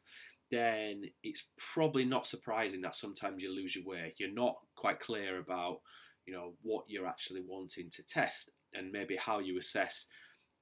then 0.51 1.03
it's 1.23 1.45
probably 1.75 2.05
not 2.05 2.27
surprising 2.27 2.81
that 2.81 2.97
sometimes 2.97 3.43
you 3.43 3.55
lose 3.55 3.77
your 3.77 3.85
way. 3.85 4.15
You're 4.19 4.33
not 4.33 4.57
quite 4.79 5.01
clear 5.01 5.39
about, 5.39 5.81
you 6.27 6.33
know, 6.33 6.53
what 6.63 6.85
you're 6.89 7.07
actually 7.07 7.43
wanting 7.47 7.91
to 7.91 8.03
test 8.03 8.51
and 8.75 8.93
maybe 8.93 9.17
how 9.17 9.39
you 9.39 9.59
assess 9.59 10.07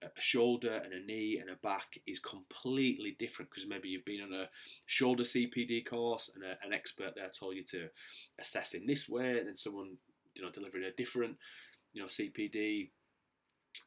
a 0.03 0.21
shoulder 0.21 0.81
and 0.85 0.93
a 0.93 1.05
knee 1.07 1.39
and 1.41 1.51
a 1.51 1.57
back 1.63 1.99
is 2.07 2.21
completely 2.21 3.17
different 3.19 3.51
because 3.51 3.69
maybe 3.69 3.89
you've 3.89 4.05
been 4.05 4.21
on 4.21 4.33
a 4.33 4.49
shoulder 4.87 5.23
CPD 5.23 5.87
course 5.89 6.31
and 6.35 6.45
a, 6.45 6.51
an 6.65 6.75
expert 6.75 7.13
there 7.15 7.31
told 7.39 7.57
you 7.57 7.65
to 7.65 7.89
assess 8.39 8.75
in 8.75 8.87
this 8.87 9.09
way, 9.09 9.39
and 9.39 9.49
then 9.49 9.57
someone 9.57 9.97
you 10.35 10.43
know 10.43 10.51
delivering 10.51 10.85
a 10.85 10.93
different 10.93 11.37
you 11.93 12.03
know 12.03 12.09
CPD 12.09 12.91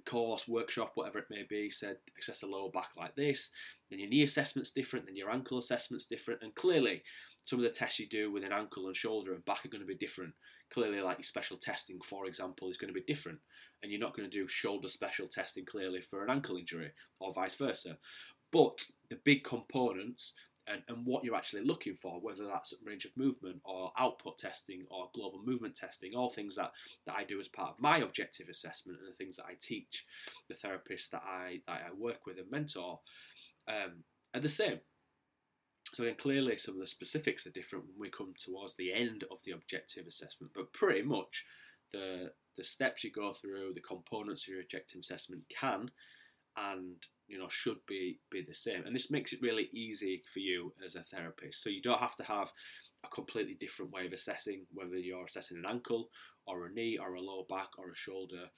course, 0.05 0.47
workshop, 0.47 0.91
whatever 0.95 1.19
it 1.19 1.29
may 1.29 1.43
be, 1.49 1.69
said 1.69 1.97
assess 2.19 2.41
the 2.41 2.47
lower 2.47 2.71
back 2.71 2.89
like 2.97 3.15
this. 3.15 3.51
Then 3.89 3.99
your 3.99 4.09
knee 4.09 4.23
assessment's 4.23 4.71
different, 4.71 5.05
then 5.05 5.15
your 5.15 5.31
ankle 5.31 5.57
assessment's 5.57 6.05
different, 6.05 6.41
and 6.43 6.53
clearly 6.55 7.03
some 7.43 7.59
of 7.59 7.63
the 7.63 7.71
tests 7.71 7.99
you 7.99 8.07
do 8.07 8.31
with 8.31 8.43
an 8.43 8.53
ankle 8.53 8.87
and 8.87 8.95
shoulder 8.95 9.33
and 9.33 9.43
back 9.45 9.65
are 9.65 9.69
going 9.69 9.81
to 9.81 9.87
be 9.87 9.95
different. 9.95 10.33
Clearly, 10.71 11.01
like 11.01 11.17
your 11.17 11.23
special 11.23 11.57
testing, 11.57 11.99
for 12.03 12.27
example, 12.27 12.69
is 12.69 12.77
going 12.77 12.93
to 12.93 12.99
be 12.99 13.11
different, 13.11 13.39
and 13.81 13.91
you're 13.91 13.99
not 13.99 14.15
going 14.15 14.29
to 14.29 14.37
do 14.37 14.47
shoulder 14.47 14.87
special 14.87 15.27
testing 15.27 15.65
clearly 15.65 16.01
for 16.01 16.23
an 16.23 16.29
ankle 16.29 16.57
injury 16.57 16.91
or 17.19 17.33
vice 17.33 17.55
versa. 17.55 17.97
But 18.51 18.79
the 19.09 19.19
big 19.25 19.43
components 19.43 20.33
and, 20.69 20.81
and 20.87 21.05
what 21.05 21.23
you're 21.23 21.35
actually 21.35 21.63
looking 21.63 21.95
for, 21.95 22.19
whether 22.19 22.45
that's 22.45 22.73
range 22.85 23.05
of 23.05 23.11
movement 23.17 23.59
or 23.65 23.91
output 23.97 24.37
testing 24.37 24.85
or 24.89 25.09
global 25.13 25.41
movement 25.43 25.75
testing, 25.75 26.15
all 26.15 26.29
things 26.29 26.55
that, 26.55 26.71
that 27.05 27.15
I 27.15 27.23
do 27.23 27.39
as 27.39 27.47
part 27.47 27.71
of 27.71 27.79
my 27.79 27.99
objective 27.99 28.49
assessment 28.49 28.99
and 28.99 29.07
the 29.07 29.17
things 29.17 29.35
that 29.37 29.45
I 29.45 29.55
teach 29.59 30.05
the 30.47 30.55
therapists 30.55 31.09
that 31.11 31.23
I, 31.25 31.61
that 31.67 31.81
I 31.87 31.93
work 31.97 32.25
with 32.25 32.37
and 32.37 32.49
mentor 32.51 32.99
um, 33.67 34.03
are 34.33 34.41
the 34.41 34.49
same. 34.49 34.79
So 35.93 36.03
then 36.03 36.15
clearly 36.15 36.57
some 36.57 36.75
of 36.75 36.81
the 36.81 36.87
specifics 36.87 37.47
are 37.47 37.51
different 37.51 37.85
when 37.85 37.99
we 37.99 38.09
come 38.09 38.33
towards 38.37 38.75
the 38.75 38.93
end 38.93 39.23
of 39.31 39.39
the 39.43 39.53
objective 39.53 40.05
assessment, 40.07 40.51
but 40.55 40.71
pretty 40.73 41.01
much 41.01 41.43
the 41.91 42.31
the 42.57 42.63
steps 42.63 43.05
you 43.05 43.11
go 43.11 43.31
through, 43.31 43.73
the 43.73 43.79
components 43.79 44.43
of 44.43 44.49
your 44.49 44.61
objective 44.61 44.99
assessment 44.99 45.41
can 45.49 45.89
and 46.71 46.95
you 47.27 47.37
know 47.37 47.47
should 47.49 47.77
be 47.87 48.19
be 48.31 48.41
the 48.41 48.55
same. 48.55 48.85
And 48.85 48.95
this 48.95 49.11
makes 49.11 49.33
it 49.33 49.41
really 49.41 49.69
easy 49.73 50.23
for 50.31 50.39
you 50.39 50.73
as 50.85 50.95
a 50.95 51.03
therapist. 51.03 51.63
So 51.63 51.69
you 51.69 51.81
don't 51.81 51.99
have 51.99 52.15
to 52.17 52.23
have 52.23 52.51
a 53.05 53.07
completely 53.07 53.55
different 53.59 53.91
way 53.91 54.05
of 54.05 54.13
assessing 54.13 54.65
whether 54.73 54.97
you're 54.97 55.25
assessing 55.25 55.57
an 55.57 55.65
ankle 55.69 56.09
or 56.45 56.65
a 56.65 56.71
knee 56.71 56.97
or 56.97 57.15
a 57.15 57.21
lower 57.21 57.45
back 57.49 57.69
or 57.77 57.91
a 57.91 57.95
shoulder. 57.95 58.49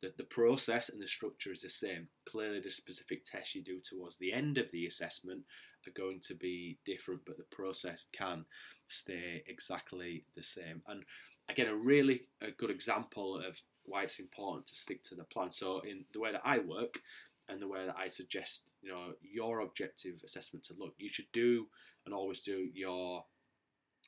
The, 0.00 0.14
the 0.16 0.24
process 0.24 0.88
and 0.88 1.02
the 1.02 1.06
structure 1.06 1.52
is 1.52 1.60
the 1.60 1.68
same. 1.68 2.08
Clearly 2.26 2.60
the 2.60 2.70
specific 2.70 3.22
tests 3.24 3.54
you 3.54 3.62
do 3.62 3.80
towards 3.80 4.16
the 4.16 4.32
end 4.32 4.56
of 4.56 4.64
the 4.72 4.86
assessment 4.86 5.42
are 5.86 5.92
going 5.92 6.20
to 6.28 6.34
be 6.34 6.78
different 6.86 7.20
but 7.26 7.36
the 7.36 7.54
process 7.54 8.06
can 8.12 8.46
stay 8.88 9.42
exactly 9.46 10.24
the 10.36 10.42
same. 10.42 10.80
And 10.88 11.02
again 11.50 11.68
a 11.68 11.74
really 11.74 12.22
a 12.40 12.50
good 12.52 12.70
example 12.70 13.36
of 13.36 13.60
why 13.84 14.04
it's 14.04 14.20
important 14.20 14.66
to 14.68 14.76
stick 14.76 15.02
to 15.02 15.14
the 15.14 15.24
plan. 15.24 15.50
So 15.50 15.80
in 15.80 16.04
the 16.12 16.20
way 16.20 16.32
that 16.32 16.42
i 16.44 16.58
work 16.58 16.98
and 17.50 17.60
the 17.60 17.68
way 17.68 17.84
that 17.86 17.96
I 17.96 18.08
suggest 18.08 18.64
you 18.82 18.90
know 18.90 19.12
your 19.22 19.60
objective 19.60 20.20
assessment 20.24 20.64
to 20.66 20.74
look. 20.78 20.94
You 20.98 21.10
should 21.10 21.30
do 21.32 21.66
and 22.04 22.14
always 22.14 22.40
do 22.40 22.68
your 22.72 23.24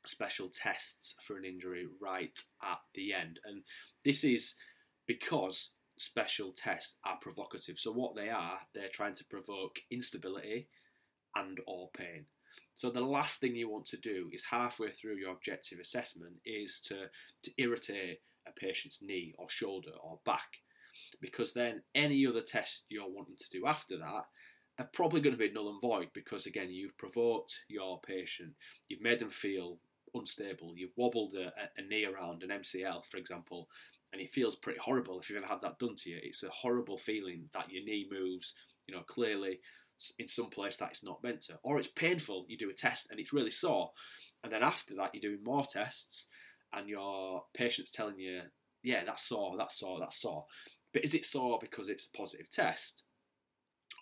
special 0.07 0.51
tests 0.53 1.15
for 1.27 1.37
an 1.37 1.45
injury 1.45 1.87
right 2.01 2.39
at 2.63 2.79
the 2.95 3.13
end, 3.13 3.41
and 3.45 3.63
this 4.05 4.25
is 4.25 4.55
because 5.07 5.71
special 5.99 6.53
tests 6.53 6.97
are 7.05 7.19
provocative. 7.21 7.79
So 7.79 7.93
what 7.93 8.17
they 8.17 8.29
are, 8.29 8.59
they're 8.75 8.89
trying 8.93 9.15
to 9.15 9.25
provoke 9.25 9.77
instability 9.91 10.69
and 11.35 11.59
or 11.67 11.91
pain. 11.97 12.27
So 12.75 12.91
the 12.91 13.01
last 13.01 13.41
thing 13.41 13.55
you 13.55 13.71
want 13.71 13.87
to 13.87 13.97
do 13.97 14.29
is 14.33 14.45
halfway 14.51 14.91
through 14.91 15.17
your 15.17 15.33
objective 15.33 15.79
assessment 15.79 16.41
is 16.45 16.81
to, 16.87 17.11
to 17.43 17.51
irritate 17.59 18.21
a 18.47 18.53
patient's 18.53 19.01
knee 19.03 19.35
or 19.39 19.49
shoulder 19.49 19.93
or 20.03 20.19
back 20.25 20.59
because 21.21 21.53
then 21.53 21.83
any 21.95 22.27
other 22.27 22.41
test 22.41 22.85
you're 22.89 23.11
wanting 23.11 23.37
to 23.37 23.51
do 23.51 23.67
after 23.67 23.97
that 23.99 24.25
are 24.79 24.91
probably 24.95 25.21
going 25.21 25.35
to 25.35 25.39
be 25.39 25.53
null 25.53 25.71
and 25.71 25.81
void 25.81 26.09
because 26.15 26.47
again 26.47 26.71
you've 26.71 26.97
provoked 26.97 27.55
your 27.69 28.01
patient, 28.01 28.53
you've 28.89 29.03
made 29.03 29.19
them 29.19 29.31
feel 29.31 29.79
unstable, 30.15 30.75
you've 30.77 30.97
wobbled 30.97 31.35
a, 31.35 31.53
a 31.81 31.87
knee 31.87 32.05
around 32.05 32.43
an 32.43 32.51
MCL, 32.51 33.03
for 33.11 33.17
example, 33.17 33.69
and 34.13 34.21
it 34.21 34.33
feels 34.33 34.57
pretty 34.57 34.79
horrible 34.79 35.19
if 35.19 35.29
you've 35.29 35.39
ever 35.39 35.53
had 35.53 35.61
that 35.63 35.79
done 35.79 35.95
to 35.97 36.11
you. 36.11 36.19
It's 36.23 36.43
a 36.43 36.51
horrible 36.51 36.99
feeling 36.99 37.49
that 37.55 37.71
your 37.71 37.85
knee 37.85 38.07
moves, 38.11 38.55
you 38.87 38.95
know, 38.95 39.03
clearly 39.03 39.61
in 40.19 40.27
some 40.27 40.51
place 40.51 40.79
that 40.79 40.91
it's 40.91 41.05
not 41.05 41.23
meant 41.23 41.43
to, 41.43 41.59
or 41.63 41.79
it's 41.79 41.89
painful. 41.89 42.45
You 42.49 42.59
do 42.59 42.71
a 42.71 42.75
test 42.75 43.09
and 43.11 43.21
it's 43.21 43.33
really 43.33 43.51
sore, 43.51 43.91
and 44.45 44.53
then 44.53 44.63
after 44.63 44.95
that 44.97 45.11
you're 45.15 45.31
doing 45.31 45.45
more 45.45 45.65
tests, 45.65 46.27
and 46.73 46.89
your 46.89 47.43
patient's 47.55 47.91
telling 47.91 48.19
you, 48.19 48.41
yeah, 48.83 49.05
that's 49.05 49.29
sore, 49.29 49.57
that's 49.57 49.79
sore, 49.79 50.01
that's 50.01 50.21
sore. 50.21 50.45
But 50.93 51.05
is 51.05 51.15
it 51.15 51.25
sore 51.25 51.59
because 51.61 51.89
it's 51.89 52.07
a 52.13 52.17
positive 52.17 52.51
test? 52.51 53.05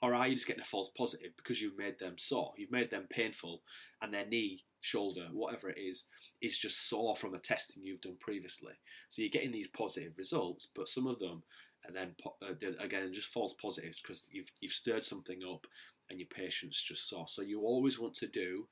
Or 0.03 0.15
are 0.15 0.27
you 0.27 0.35
just 0.35 0.47
getting 0.47 0.63
a 0.63 0.65
false 0.65 0.91
positive 0.97 1.33
because 1.37 1.61
you've 1.61 1.77
made 1.77 1.99
them 1.99 2.15
sore? 2.17 2.53
You've 2.57 2.71
made 2.73 2.91
them 2.91 3.07
painful 3.11 3.63
and 4.01 4.13
their 4.13 4.27
knee, 4.27 4.65
shoulder, 4.81 5.29
whatever 5.33 5.69
it 5.69 5.79
is, 5.79 6.07
is 6.41 6.57
just 6.57 6.89
sore 6.89 7.15
from 7.15 7.35
a 7.35 7.39
testing 7.39 7.83
you've 7.85 8.01
done 8.01 8.17
previously. 8.19 8.73
So 9.11 9.21
you're 9.21 9.31
getting 9.31 9.53
these 9.53 9.69
positive 9.69 10.15
results, 10.17 10.69
but 10.75 10.89
some 10.89 11.07
of 11.07 11.19
them 11.19 11.43
are 11.87 11.93
then, 11.93 12.15
uh, 12.43 12.55
again, 12.83 13.13
just 13.13 13.29
false 13.29 13.55
positives 13.61 14.01
because 14.01 14.27
you've, 14.33 14.51
you've 14.61 14.73
stirred 14.73 15.05
something 15.05 15.41
up 15.51 15.67
and 16.09 16.19
your 16.19 16.29
patient's 16.29 16.83
just 16.83 17.09
sore. 17.09 17.27
So 17.29 17.43
you 17.43 17.61
always 17.61 17.99
want 17.99 18.15
to 18.15 18.27
do 18.27 18.67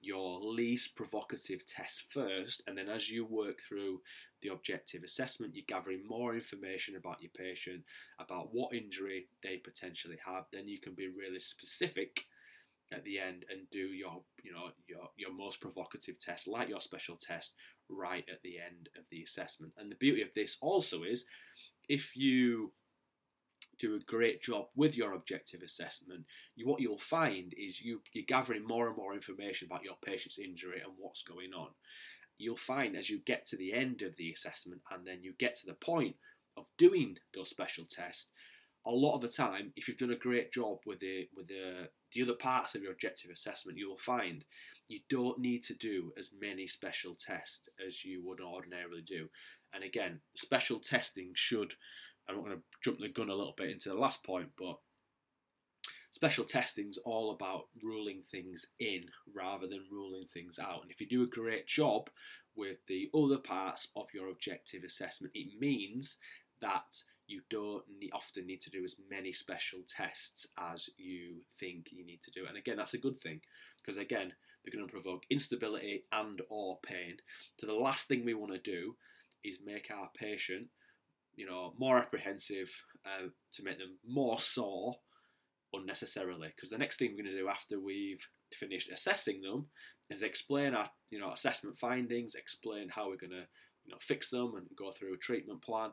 your 0.00 0.40
least 0.40 0.96
provocative 0.96 1.64
test 1.66 2.06
first, 2.10 2.62
and 2.66 2.76
then 2.76 2.88
as 2.88 3.10
you 3.10 3.24
work 3.24 3.60
through 3.66 4.00
the 4.42 4.48
objective 4.48 5.02
assessment, 5.04 5.54
you're 5.54 5.64
gathering 5.68 6.02
more 6.06 6.34
information 6.34 6.96
about 6.96 7.20
your 7.20 7.30
patient, 7.36 7.82
about 8.18 8.48
what 8.52 8.74
injury 8.74 9.28
they 9.42 9.58
potentially 9.58 10.18
have. 10.24 10.44
Then 10.52 10.66
you 10.66 10.80
can 10.80 10.94
be 10.94 11.08
really 11.08 11.40
specific 11.40 12.24
at 12.92 13.04
the 13.04 13.18
end 13.18 13.44
and 13.50 13.60
do 13.70 13.78
your 13.78 14.20
you 14.42 14.52
know 14.52 14.70
your 14.88 15.08
your 15.16 15.32
most 15.32 15.60
provocative 15.60 16.18
test 16.18 16.48
like 16.48 16.68
your 16.68 16.80
special 16.80 17.16
test 17.16 17.54
right 17.88 18.24
at 18.30 18.42
the 18.42 18.56
end 18.58 18.88
of 18.98 19.04
the 19.10 19.22
assessment 19.22 19.72
and 19.78 19.90
the 19.90 19.96
beauty 19.96 20.22
of 20.22 20.28
this 20.34 20.56
also 20.60 21.04
is 21.04 21.24
if 21.88 22.16
you 22.16 22.72
do 23.80 23.96
a 23.96 24.00
great 24.00 24.42
job 24.42 24.66
with 24.76 24.96
your 24.96 25.14
objective 25.14 25.62
assessment, 25.62 26.24
you, 26.54 26.66
what 26.66 26.80
you'll 26.80 26.98
find 26.98 27.52
is 27.56 27.80
you, 27.80 28.00
you're 28.12 28.24
gathering 28.26 28.66
more 28.66 28.88
and 28.88 28.96
more 28.96 29.14
information 29.14 29.66
about 29.66 29.84
your 29.84 29.96
patient's 30.04 30.38
injury 30.38 30.80
and 30.84 30.92
what's 30.98 31.22
going 31.22 31.52
on. 31.56 31.68
You'll 32.38 32.56
find 32.56 32.96
as 32.96 33.10
you 33.10 33.20
get 33.26 33.46
to 33.48 33.56
the 33.56 33.72
end 33.72 34.02
of 34.02 34.16
the 34.16 34.32
assessment 34.32 34.80
and 34.90 35.06
then 35.06 35.22
you 35.22 35.34
get 35.38 35.56
to 35.56 35.66
the 35.66 35.74
point 35.74 36.16
of 36.56 36.64
doing 36.78 37.16
those 37.34 37.50
special 37.50 37.84
tests, 37.84 38.28
a 38.86 38.90
lot 38.90 39.14
of 39.14 39.20
the 39.20 39.28
time, 39.28 39.72
if 39.76 39.88
you've 39.88 39.98
done 39.98 40.12
a 40.12 40.16
great 40.16 40.52
job 40.52 40.78
with 40.86 41.00
the 41.00 41.28
with 41.36 41.48
the 41.48 41.88
the 42.12 42.22
other 42.22 42.34
parts 42.34 42.74
of 42.74 42.82
your 42.82 42.92
objective 42.92 43.30
assessment, 43.30 43.78
you 43.78 43.88
will 43.88 43.98
find 43.98 44.44
you 44.88 45.00
don't 45.08 45.38
need 45.38 45.62
to 45.64 45.74
do 45.74 46.12
as 46.18 46.30
many 46.40 46.66
special 46.66 47.14
tests 47.14 47.68
as 47.86 48.04
you 48.04 48.22
would 48.24 48.40
ordinarily 48.40 49.02
do. 49.02 49.28
And 49.72 49.84
again, 49.84 50.20
special 50.34 50.80
testing 50.80 51.32
should. 51.34 51.74
I'm 52.28 52.36
not 52.36 52.44
going 52.44 52.56
to 52.56 52.62
jump 52.84 53.00
the 53.00 53.08
gun 53.08 53.28
a 53.28 53.34
little 53.34 53.54
bit 53.56 53.70
into 53.70 53.88
the 53.88 53.94
last 53.94 54.24
point, 54.24 54.50
but 54.58 54.78
special 56.10 56.44
testing 56.44 56.88
is 56.88 56.98
all 56.98 57.32
about 57.32 57.64
ruling 57.82 58.22
things 58.30 58.66
in 58.78 59.04
rather 59.34 59.66
than 59.66 59.84
ruling 59.90 60.26
things 60.26 60.58
out. 60.58 60.82
And 60.82 60.90
if 60.90 61.00
you 61.00 61.08
do 61.08 61.22
a 61.22 61.26
great 61.26 61.66
job 61.66 62.08
with 62.56 62.78
the 62.88 63.08
other 63.14 63.38
parts 63.38 63.88
of 63.96 64.06
your 64.12 64.30
objective 64.30 64.84
assessment, 64.84 65.32
it 65.34 65.58
means 65.60 66.16
that 66.60 67.02
you 67.26 67.40
don't 67.50 67.84
need, 67.98 68.10
often 68.12 68.46
need 68.46 68.60
to 68.60 68.70
do 68.70 68.84
as 68.84 68.96
many 69.10 69.32
special 69.32 69.80
tests 69.88 70.46
as 70.58 70.88
you 70.96 71.36
think 71.58 71.86
you 71.90 72.04
need 72.04 72.20
to 72.22 72.30
do. 72.32 72.46
And 72.46 72.56
again, 72.56 72.76
that's 72.76 72.94
a 72.94 72.98
good 72.98 73.18
thing 73.20 73.40
because 73.80 73.98
again, 73.98 74.32
they're 74.62 74.72
going 74.72 74.86
to 74.86 74.92
provoke 74.92 75.22
instability 75.30 76.04
and 76.12 76.42
or 76.50 76.78
pain. 76.82 77.16
So 77.58 77.66
the 77.66 77.72
last 77.72 78.08
thing 78.08 78.24
we 78.24 78.34
want 78.34 78.52
to 78.52 78.58
do 78.58 78.94
is 79.42 79.60
make 79.64 79.90
our 79.90 80.10
patient, 80.14 80.66
you 81.36 81.46
know, 81.46 81.74
more 81.78 81.98
apprehensive, 81.98 82.70
uh, 83.06 83.28
to 83.52 83.62
make 83.62 83.78
them 83.78 83.98
more 84.06 84.40
sore 84.40 84.94
unnecessarily. 85.72 86.48
Because 86.54 86.70
the 86.70 86.78
next 86.78 86.98
thing 86.98 87.10
we're 87.10 87.22
going 87.22 87.34
to 87.34 87.40
do 87.42 87.48
after 87.48 87.80
we've 87.80 88.26
finished 88.54 88.90
assessing 88.90 89.40
them 89.40 89.66
is 90.10 90.22
explain 90.22 90.74
our, 90.74 90.88
you 91.10 91.18
know, 91.18 91.32
assessment 91.32 91.78
findings, 91.78 92.34
explain 92.34 92.88
how 92.88 93.08
we're 93.08 93.16
going 93.16 93.30
to 93.30 93.46
you 93.84 93.92
know, 93.92 93.98
fix 94.00 94.28
them 94.28 94.54
and 94.56 94.66
go 94.76 94.92
through 94.92 95.14
a 95.14 95.18
treatment 95.18 95.62
plan 95.62 95.90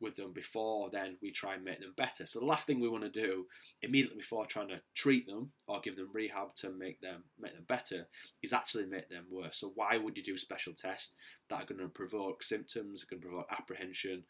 with 0.00 0.16
them 0.16 0.32
before 0.32 0.90
then 0.90 1.16
we 1.22 1.30
try 1.30 1.54
and 1.54 1.64
make 1.64 1.80
them 1.80 1.94
better. 1.96 2.26
So 2.26 2.40
the 2.40 2.46
last 2.46 2.66
thing 2.66 2.80
we 2.80 2.88
want 2.88 3.04
to 3.04 3.10
do 3.10 3.46
immediately 3.82 4.18
before 4.18 4.46
trying 4.46 4.68
to 4.68 4.80
treat 4.94 5.26
them 5.26 5.50
or 5.66 5.80
give 5.80 5.96
them 5.96 6.10
rehab 6.12 6.54
to 6.56 6.70
make 6.70 7.00
them 7.00 7.24
make 7.38 7.54
them 7.54 7.64
better 7.68 8.06
is 8.42 8.52
actually 8.52 8.86
make 8.86 9.08
them 9.08 9.24
worse. 9.30 9.58
So 9.58 9.72
why 9.74 9.96
would 9.96 10.16
you 10.16 10.22
do 10.22 10.38
special 10.38 10.72
tests 10.72 11.16
that 11.48 11.62
are 11.62 11.66
going 11.66 11.80
to 11.80 11.88
provoke 11.88 12.42
symptoms, 12.42 13.02
are 13.02 13.06
going 13.06 13.22
to 13.22 13.28
provoke 13.28 13.48
apprehension, 13.50 14.24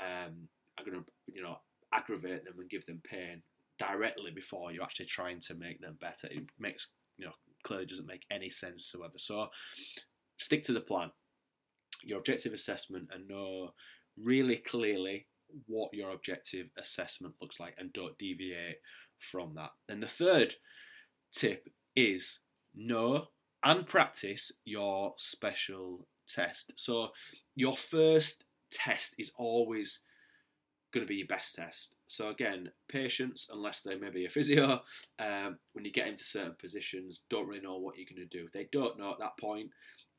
um, 0.00 0.48
are 0.78 0.84
going 0.84 1.02
to 1.02 1.04
you 1.32 1.42
know 1.42 1.58
aggravate 1.92 2.44
them 2.44 2.54
and 2.58 2.70
give 2.70 2.86
them 2.86 3.00
pain 3.04 3.42
directly 3.78 4.30
before 4.30 4.72
you're 4.72 4.84
actually 4.84 5.06
trying 5.06 5.40
to 5.40 5.54
make 5.54 5.80
them 5.80 5.96
better? 6.00 6.28
It 6.30 6.44
makes 6.58 6.88
you 7.18 7.26
know 7.26 7.32
clearly 7.62 7.86
doesn't 7.86 8.06
make 8.06 8.24
any 8.30 8.50
sense 8.50 8.92
whatsoever. 8.94 9.18
So 9.18 9.48
stick 10.38 10.64
to 10.64 10.72
the 10.72 10.80
plan 10.80 11.10
your 12.02 12.18
objective 12.18 12.52
assessment 12.52 13.08
and 13.12 13.28
know 13.28 13.70
really 14.16 14.56
clearly 14.56 15.26
what 15.66 15.92
your 15.92 16.10
objective 16.10 16.66
assessment 16.78 17.34
looks 17.40 17.58
like 17.58 17.74
and 17.78 17.92
don't 17.92 18.16
deviate 18.18 18.76
from 19.18 19.54
that. 19.56 19.70
And 19.88 20.02
the 20.02 20.08
third 20.08 20.54
tip 21.34 21.68
is 21.96 22.38
know 22.74 23.26
and 23.62 23.86
practice 23.86 24.52
your 24.64 25.14
special 25.18 26.06
test. 26.28 26.72
So 26.76 27.08
your 27.56 27.76
first 27.76 28.44
test 28.70 29.14
is 29.18 29.32
always 29.36 30.00
going 30.92 31.06
to 31.06 31.08
be 31.08 31.16
your 31.16 31.26
best 31.26 31.54
test. 31.54 31.96
So 32.08 32.30
again, 32.30 32.70
patients, 32.88 33.48
unless 33.52 33.82
they 33.82 33.96
maybe 33.96 34.24
a 34.24 34.30
physio, 34.30 34.80
um, 35.18 35.58
when 35.72 35.84
you 35.84 35.92
get 35.92 36.08
into 36.08 36.24
certain 36.24 36.56
positions, 36.60 37.24
don't 37.30 37.46
really 37.46 37.60
know 37.60 37.78
what 37.78 37.96
you're 37.96 38.08
going 38.12 38.28
to 38.28 38.38
do. 38.38 38.48
They 38.52 38.68
don't 38.72 38.98
know 38.98 39.12
at 39.12 39.18
that 39.20 39.38
point 39.40 39.70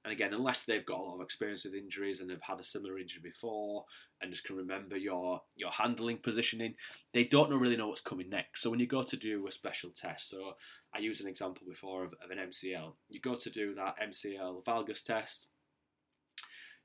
and 0.03 0.11
again, 0.11 0.33
unless 0.33 0.63
they've 0.63 0.85
got 0.85 0.99
a 0.99 1.03
lot 1.03 1.15
of 1.15 1.21
experience 1.21 1.63
with 1.63 1.75
injuries 1.75 2.21
and 2.21 2.31
have 2.31 2.41
had 2.41 2.59
a 2.59 2.63
similar 2.63 2.97
injury 2.97 3.21
before 3.23 3.85
and 4.19 4.31
just 4.31 4.43
can 4.43 4.55
remember 4.55 4.97
your 4.97 5.41
your 5.55 5.69
handling 5.69 6.17
positioning, 6.17 6.73
they 7.13 7.23
don't 7.23 7.53
really 7.53 7.77
know 7.77 7.87
what's 7.87 8.01
coming 8.01 8.29
next. 8.29 8.61
So 8.61 8.71
when 8.71 8.79
you 8.79 8.87
go 8.87 9.03
to 9.03 9.15
do 9.15 9.45
a 9.47 9.51
special 9.51 9.91
test, 9.91 10.29
so 10.29 10.53
I 10.95 10.99
used 10.99 11.21
an 11.21 11.27
example 11.27 11.67
before 11.69 12.03
of, 12.05 12.13
of 12.23 12.31
an 12.31 12.39
MCL, 12.49 12.93
you 13.09 13.21
go 13.21 13.35
to 13.35 13.49
do 13.51 13.75
that 13.75 13.99
MCL 13.99 14.63
valgus 14.63 15.03
test. 15.03 15.47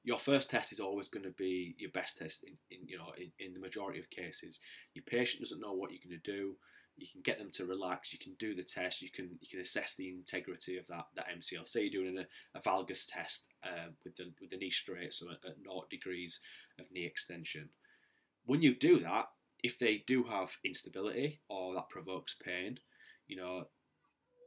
Your 0.05 0.19
first 0.19 0.51
test 0.51 0.73
is 0.73 0.79
always 0.79 1.09
going 1.09 1.25
to 1.25 1.35
be 1.37 1.75
your 1.79 1.91
best 1.91 2.19
test 2.19 2.45
in, 2.45 2.53
in 2.71 2.87
you 2.87 2.99
know 2.99 3.12
in, 3.17 3.33
in 3.38 3.55
the 3.55 3.61
majority 3.61 3.99
of 3.99 4.11
cases. 4.11 4.61
Your 4.95 5.05
patient 5.05 5.43
doesn't 5.43 5.61
know 5.61 5.73
what 5.73 5.91
you're 5.91 6.07
going 6.07 6.21
to 6.23 6.33
do 6.33 6.57
you 6.97 7.07
can 7.11 7.21
get 7.23 7.39
them 7.39 7.51
to 7.53 7.67
relax. 7.67 8.13
You 8.13 8.19
can 8.19 8.35
do 8.39 8.55
the 8.55 8.63
test. 8.63 9.03
You 9.03 9.11
can 9.11 9.39
you 9.41 9.49
can 9.51 9.61
assess 9.61 9.95
the 9.95 10.09
integrity 10.09 10.79
of 10.79 10.87
that 10.89 11.07
that 11.15 11.27
MCL. 11.29 11.69
Say 11.69 11.83
you're 11.83 12.03
doing 12.03 12.19
a, 12.19 12.59
a 12.59 12.63
valgus 12.63 13.05
test 13.09 13.43
um, 13.65 13.95
with 14.05 14.17
the 14.17 14.33
with 14.41 14.51
the 14.51 14.57
knee 14.57 14.71
straight, 14.71 15.15
so 15.15 15.27
at, 15.31 15.49
at 15.49 15.57
0 15.63 15.85
degrees 15.91 16.41
of 16.79 16.87
knee 16.91 17.05
extension. 17.05 17.69
When 18.47 18.63
you 18.63 18.75
do 18.75 19.01
that, 19.01 19.27
if 19.63 19.79
they 19.79 20.05
do 20.07 20.25
have 20.25 20.57
instability 20.65 21.41
or 21.49 21.75
that 21.75 21.89
provokes 21.89 22.37
pain, 22.43 22.79
you 23.27 23.37
know, 23.37 23.67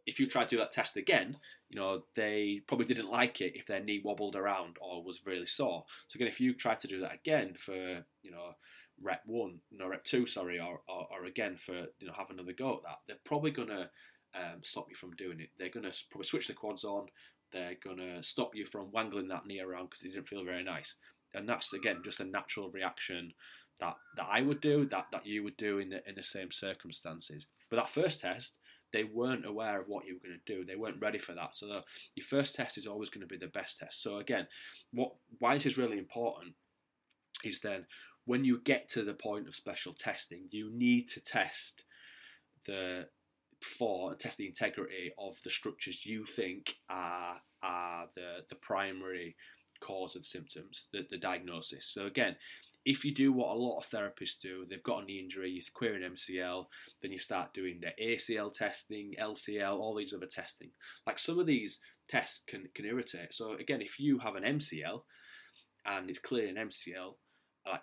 if 0.05 0.19
you 0.19 0.27
try 0.27 0.43
to 0.43 0.49
do 0.49 0.57
that 0.57 0.71
test 0.71 0.97
again, 0.97 1.37
you 1.69 1.79
know, 1.79 2.03
they 2.15 2.61
probably 2.67 2.85
didn't 2.85 3.11
like 3.11 3.41
it 3.41 3.53
if 3.55 3.67
their 3.67 3.83
knee 3.83 4.01
wobbled 4.03 4.35
around 4.35 4.77
or 4.81 5.03
was 5.03 5.25
really 5.25 5.45
sore. 5.45 5.85
So 6.07 6.17
again, 6.17 6.27
if 6.27 6.39
you 6.39 6.53
try 6.53 6.75
to 6.75 6.87
do 6.87 7.01
that 7.01 7.13
again 7.13 7.53
for, 7.53 8.05
you 8.23 8.31
know, 8.31 8.53
rep 9.01 9.21
one, 9.25 9.59
no 9.71 9.87
rep 9.87 10.03
two, 10.03 10.25
sorry, 10.25 10.59
or, 10.59 10.81
or, 10.87 11.07
or 11.11 11.25
again 11.25 11.57
for 11.57 11.73
you 11.99 12.07
know 12.07 12.13
have 12.17 12.29
another 12.29 12.53
go 12.53 12.75
at 12.75 12.83
that, 12.83 12.97
they're 13.07 13.17
probably 13.25 13.51
gonna 13.51 13.89
um, 14.35 14.61
stop 14.63 14.87
you 14.89 14.95
from 14.95 15.15
doing 15.15 15.39
it. 15.39 15.49
They're 15.57 15.69
gonna 15.69 15.91
probably 16.09 16.27
switch 16.27 16.47
the 16.47 16.53
quads 16.53 16.83
on. 16.83 17.07
They're 17.51 17.77
gonna 17.83 18.21
stop 18.23 18.51
you 18.53 18.65
from 18.65 18.91
wangling 18.91 19.29
that 19.29 19.45
knee 19.45 19.59
around 19.59 19.89
because 19.89 20.03
it 20.03 20.13
didn't 20.13 20.27
feel 20.27 20.45
very 20.45 20.63
nice. 20.63 20.95
And 21.33 21.47
that's 21.47 21.73
again 21.73 22.01
just 22.03 22.19
a 22.19 22.25
natural 22.25 22.69
reaction 22.71 23.33
that 23.79 23.95
that 24.17 24.27
I 24.29 24.41
would 24.41 24.61
do, 24.61 24.85
that 24.85 25.07
that 25.11 25.25
you 25.25 25.43
would 25.43 25.57
do 25.57 25.79
in 25.79 25.89
the 25.89 26.07
in 26.07 26.15
the 26.15 26.23
same 26.23 26.51
circumstances. 26.51 27.47
But 27.69 27.77
that 27.77 27.89
first 27.89 28.21
test, 28.21 28.57
they 28.91 29.03
weren't 29.03 29.45
aware 29.45 29.79
of 29.79 29.87
what 29.87 30.05
you 30.05 30.15
were 30.15 30.27
going 30.27 30.39
to 30.45 30.53
do. 30.53 30.65
They 30.65 30.75
weren't 30.75 31.01
ready 31.01 31.19
for 31.19 31.33
that. 31.33 31.55
So 31.55 31.67
the, 31.67 31.81
your 32.15 32.25
first 32.25 32.55
test 32.55 32.77
is 32.77 32.87
always 32.87 33.09
going 33.09 33.21
to 33.21 33.27
be 33.27 33.37
the 33.37 33.51
best 33.51 33.79
test. 33.79 34.01
So 34.01 34.17
again, 34.17 34.47
what 34.91 35.11
why 35.39 35.55
this 35.55 35.65
is 35.65 35.77
really 35.77 35.97
important 35.97 36.53
is 37.43 37.59
then 37.59 37.85
when 38.29 38.45
you 38.45 38.61
get 38.63 38.87
to 38.87 39.01
the 39.03 39.15
point 39.15 39.47
of 39.47 39.55
special 39.55 39.91
testing, 39.91 40.43
you 40.51 40.69
need 40.71 41.07
to 41.07 41.19
test 41.19 41.83
the 42.67 43.07
for 43.59 44.13
test 44.13 44.37
the 44.37 44.45
integrity 44.45 45.11
of 45.17 45.35
the 45.43 45.49
structures 45.49 46.05
you 46.05 46.25
think 46.25 46.75
are 46.91 47.37
are 47.63 48.05
the 48.15 48.45
the 48.51 48.55
primary 48.55 49.35
cause 49.81 50.15
of 50.15 50.27
symptoms, 50.27 50.89
the, 50.93 51.07
the 51.09 51.17
diagnosis. 51.17 51.87
So 51.91 52.05
again, 52.05 52.35
if 52.85 53.03
you 53.03 53.15
do 53.15 53.33
what 53.33 53.49
a 53.49 53.59
lot 53.59 53.79
of 53.79 53.89
therapists 53.89 54.39
do, 54.39 54.63
they've 54.69 54.83
got 54.83 55.01
an 55.01 55.09
injury, 55.09 55.49
you 55.49 55.63
query 55.73 56.03
an 56.03 56.13
MCL, 56.13 56.65
then 57.01 57.11
you 57.11 57.17
start 57.17 57.55
doing 57.55 57.81
the 57.81 57.93
ACL 57.99 58.53
testing, 58.53 59.15
LCL, 59.19 59.79
all 59.79 59.95
these 59.95 60.13
other 60.13 60.27
testing. 60.27 60.69
Like 61.07 61.17
some 61.17 61.39
of 61.39 61.47
these 61.47 61.79
tests 62.07 62.43
can, 62.47 62.69
can 62.75 62.85
irritate. 62.85 63.33
So 63.33 63.53
again, 63.53 63.81
if 63.81 63.99
you 63.99 64.19
have 64.19 64.35
an 64.35 64.43
MCL 64.43 65.01
and 65.85 66.09
it's 66.11 66.19
clearly 66.19 66.49
an 66.49 66.67
MCL, 66.67 67.15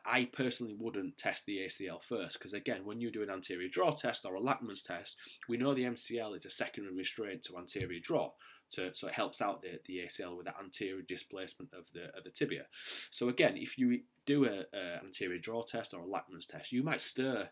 I 0.05 0.29
personally 0.33 0.75
wouldn't 0.79 1.17
test 1.17 1.47
the 1.47 1.59
ACL 1.59 2.03
first 2.03 2.39
because 2.39 2.55
again, 2.55 2.85
when 2.85 3.01
you 3.01 3.11
do 3.11 3.23
an 3.23 3.31
anterior 3.31 3.69
draw 3.69 3.95
test 3.95 4.25
or 4.25 4.35
a 4.35 4.41
Lachman's 4.41 4.83
test, 4.83 5.17
we 5.49 5.57
know 5.57 5.75
the 5.75 5.85
MCL 5.85 6.37
is 6.37 6.47
a 6.47 6.51
secondary 6.51 6.95
restraint 6.95 7.43
to 7.45 7.59
anterior 7.59 8.01
draw. 8.01 8.33
To, 8.73 8.93
so 8.95 9.07
it 9.07 9.15
helps 9.15 9.41
out 9.41 9.63
the, 9.63 9.79
the 9.87 9.99
ACL 9.99 10.37
with 10.37 10.47
that 10.47 10.57
anterior 10.61 11.03
displacement 11.07 11.73
of 11.73 11.85
the 11.95 12.07
of 12.17 12.25
the 12.25 12.31
tibia. 12.31 12.67
So 13.11 13.29
again, 13.29 13.57
if 13.57 13.79
you 13.79 14.01
do 14.27 14.47
a, 14.47 14.65
a 14.77 15.05
anterior 15.05 15.39
draw 15.39 15.63
test 15.63 15.95
or 15.95 16.03
a 16.03 16.07
Lachman's 16.07 16.47
test, 16.47 16.73
you 16.73 16.83
might 16.83 17.03
stir 17.03 17.49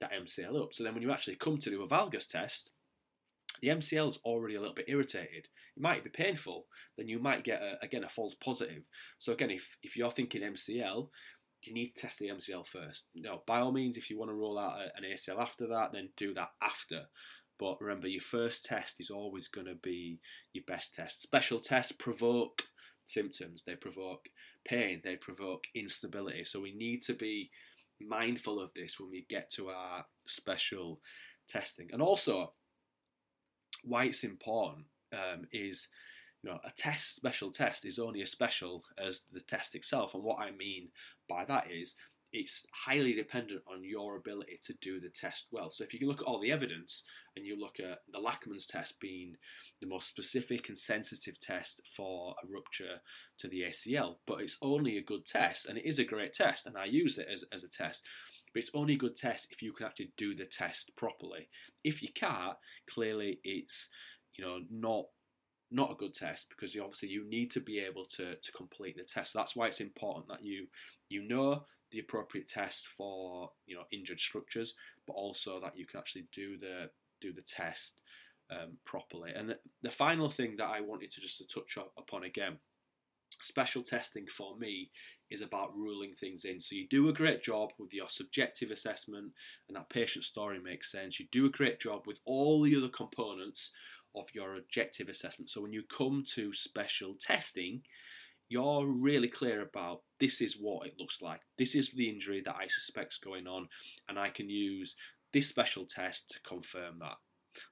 that 0.00 0.12
MCL 0.12 0.60
up. 0.60 0.74
So 0.74 0.82
then 0.82 0.94
when 0.94 1.02
you 1.02 1.12
actually 1.12 1.36
come 1.36 1.58
to 1.58 1.70
do 1.70 1.82
a 1.82 1.88
valgus 1.88 2.26
test, 2.26 2.70
the 3.60 3.68
MCL 3.68 4.08
is 4.08 4.18
already 4.24 4.56
a 4.56 4.60
little 4.60 4.74
bit 4.74 4.88
irritated. 4.88 5.48
It 5.76 5.82
might 5.82 6.04
be 6.04 6.10
painful. 6.10 6.66
Then 6.96 7.08
you 7.08 7.18
might 7.18 7.44
get 7.44 7.62
a, 7.62 7.78
again 7.82 8.04
a 8.04 8.08
false 8.08 8.34
positive. 8.34 8.88
So 9.18 9.32
again, 9.32 9.50
if 9.50 9.76
if 9.82 9.96
you're 9.96 10.10
thinking 10.10 10.42
MCL, 10.42 11.08
you 11.66 11.74
need 11.74 11.94
to 11.94 12.02
test 12.02 12.18
the 12.18 12.28
MCL 12.28 12.66
first. 12.66 13.04
No, 13.14 13.42
by 13.46 13.60
all 13.60 13.72
means, 13.72 13.96
if 13.96 14.10
you 14.10 14.18
want 14.18 14.30
to 14.30 14.34
roll 14.34 14.58
out 14.58 14.78
an 14.96 15.04
ACL 15.04 15.40
after 15.40 15.66
that, 15.68 15.92
then 15.92 16.10
do 16.16 16.34
that 16.34 16.50
after. 16.62 17.02
But 17.58 17.80
remember, 17.80 18.08
your 18.08 18.22
first 18.22 18.64
test 18.64 19.00
is 19.00 19.10
always 19.10 19.48
going 19.48 19.66
to 19.66 19.76
be 19.76 20.20
your 20.52 20.64
best 20.66 20.94
test. 20.94 21.22
Special 21.22 21.58
tests 21.58 21.92
provoke 21.92 22.62
symptoms, 23.04 23.62
they 23.66 23.76
provoke 23.76 24.28
pain, 24.64 25.00
they 25.02 25.16
provoke 25.16 25.64
instability. 25.74 26.44
So 26.44 26.60
we 26.60 26.74
need 26.74 27.02
to 27.02 27.14
be 27.14 27.50
mindful 28.00 28.60
of 28.60 28.70
this 28.74 29.00
when 29.00 29.10
we 29.10 29.26
get 29.30 29.50
to 29.52 29.68
our 29.68 30.04
special 30.26 31.00
testing. 31.48 31.88
And 31.92 32.02
also, 32.02 32.52
why 33.84 34.04
it's 34.04 34.24
important 34.24 34.86
um, 35.12 35.46
is 35.52 35.88
know, 36.46 36.58
a 36.64 36.70
test, 36.76 37.16
special 37.16 37.50
test, 37.50 37.84
is 37.84 37.98
only 37.98 38.22
as 38.22 38.30
special 38.30 38.84
as 38.98 39.22
the 39.32 39.40
test 39.40 39.74
itself. 39.74 40.14
And 40.14 40.22
what 40.22 40.38
I 40.38 40.50
mean 40.52 40.88
by 41.28 41.44
that 41.44 41.70
is, 41.70 41.94
it's 42.32 42.66
highly 42.72 43.14
dependent 43.14 43.62
on 43.66 43.84
your 43.84 44.16
ability 44.16 44.58
to 44.64 44.74
do 44.80 45.00
the 45.00 45.08
test 45.08 45.46
well. 45.50 45.70
So 45.70 45.84
if 45.84 45.94
you 45.94 46.06
look 46.06 46.20
at 46.20 46.26
all 46.26 46.40
the 46.40 46.52
evidence 46.52 47.04
and 47.36 47.46
you 47.46 47.58
look 47.58 47.78
at 47.80 48.00
the 48.12 48.18
Lachman's 48.18 48.66
test 48.66 49.00
being 49.00 49.36
the 49.80 49.86
most 49.86 50.08
specific 50.08 50.68
and 50.68 50.78
sensitive 50.78 51.38
test 51.40 51.80
for 51.96 52.34
a 52.42 52.46
rupture 52.46 53.00
to 53.38 53.48
the 53.48 53.62
ACL, 53.62 54.16
but 54.26 54.40
it's 54.40 54.58
only 54.60 54.98
a 54.98 55.02
good 55.02 55.24
test 55.24 55.66
and 55.66 55.78
it 55.78 55.86
is 55.86 55.98
a 55.98 56.04
great 56.04 56.32
test 56.32 56.66
and 56.66 56.76
I 56.76 56.86
use 56.86 57.16
it 57.16 57.28
as, 57.32 57.44
as 57.52 57.64
a 57.64 57.68
test. 57.68 58.02
But 58.52 58.62
it's 58.62 58.72
only 58.74 58.94
a 58.94 58.98
good 58.98 59.16
test 59.16 59.48
if 59.50 59.62
you 59.62 59.72
can 59.72 59.86
actually 59.86 60.12
do 60.16 60.34
the 60.34 60.46
test 60.46 60.90
properly. 60.96 61.48
If 61.84 62.02
you 62.02 62.08
can't, 62.14 62.56
clearly 62.90 63.38
it's 63.44 63.88
you 64.34 64.44
know 64.44 64.60
not 64.70 65.06
not 65.70 65.90
a 65.90 65.96
good 65.96 66.14
test 66.14 66.48
because 66.48 66.74
you 66.74 66.82
obviously 66.82 67.08
you 67.08 67.28
need 67.28 67.50
to 67.50 67.60
be 67.60 67.78
able 67.80 68.04
to, 68.04 68.36
to 68.36 68.52
complete 68.52 68.96
the 68.96 69.02
test. 69.02 69.34
That's 69.34 69.56
why 69.56 69.66
it's 69.66 69.80
important 69.80 70.28
that 70.28 70.44
you 70.44 70.66
you 71.08 71.22
know 71.22 71.64
the 71.90 72.00
appropriate 72.00 72.48
test 72.48 72.88
for 72.96 73.50
you 73.66 73.76
know 73.76 73.84
injured 73.92 74.20
structures, 74.20 74.74
but 75.06 75.14
also 75.14 75.60
that 75.60 75.76
you 75.76 75.86
can 75.86 75.98
actually 75.98 76.26
do 76.32 76.58
the 76.58 76.90
do 77.20 77.32
the 77.32 77.42
test 77.42 78.02
um, 78.50 78.76
properly. 78.84 79.32
And 79.34 79.50
the, 79.50 79.58
the 79.82 79.90
final 79.90 80.30
thing 80.30 80.56
that 80.58 80.66
I 80.68 80.80
wanted 80.80 81.10
to 81.12 81.20
just 81.20 81.38
to 81.38 81.46
touch 81.46 81.78
upon 81.98 82.24
again, 82.24 82.58
special 83.42 83.82
testing 83.82 84.26
for 84.26 84.56
me 84.56 84.90
is 85.30 85.40
about 85.40 85.76
ruling 85.76 86.14
things 86.14 86.44
in. 86.44 86.60
So 86.60 86.76
you 86.76 86.86
do 86.88 87.08
a 87.08 87.12
great 87.12 87.42
job 87.42 87.70
with 87.78 87.92
your 87.92 88.08
subjective 88.08 88.70
assessment, 88.70 89.32
and 89.68 89.76
that 89.76 89.90
patient 89.90 90.24
story 90.24 90.60
makes 90.60 90.92
sense. 90.92 91.18
You 91.18 91.26
do 91.32 91.46
a 91.46 91.50
great 91.50 91.80
job 91.80 92.06
with 92.06 92.20
all 92.24 92.62
the 92.62 92.76
other 92.76 92.88
components 92.88 93.70
of 94.16 94.26
your 94.34 94.56
objective 94.56 95.08
assessment. 95.08 95.50
So 95.50 95.60
when 95.60 95.72
you 95.72 95.82
come 95.82 96.24
to 96.34 96.54
special 96.54 97.14
testing, 97.20 97.82
you're 98.48 98.86
really 98.86 99.28
clear 99.28 99.62
about 99.62 100.02
this 100.20 100.40
is 100.40 100.56
what 100.58 100.86
it 100.86 100.94
looks 100.98 101.20
like. 101.20 101.40
This 101.58 101.74
is 101.74 101.90
the 101.90 102.08
injury 102.08 102.42
that 102.44 102.54
I 102.54 102.68
suspect 102.68 103.14
is 103.14 103.18
going 103.18 103.46
on, 103.46 103.68
and 104.08 104.18
I 104.18 104.28
can 104.28 104.48
use 104.48 104.96
this 105.32 105.48
special 105.48 105.84
test 105.84 106.30
to 106.30 106.40
confirm 106.48 106.98
that. 107.00 107.16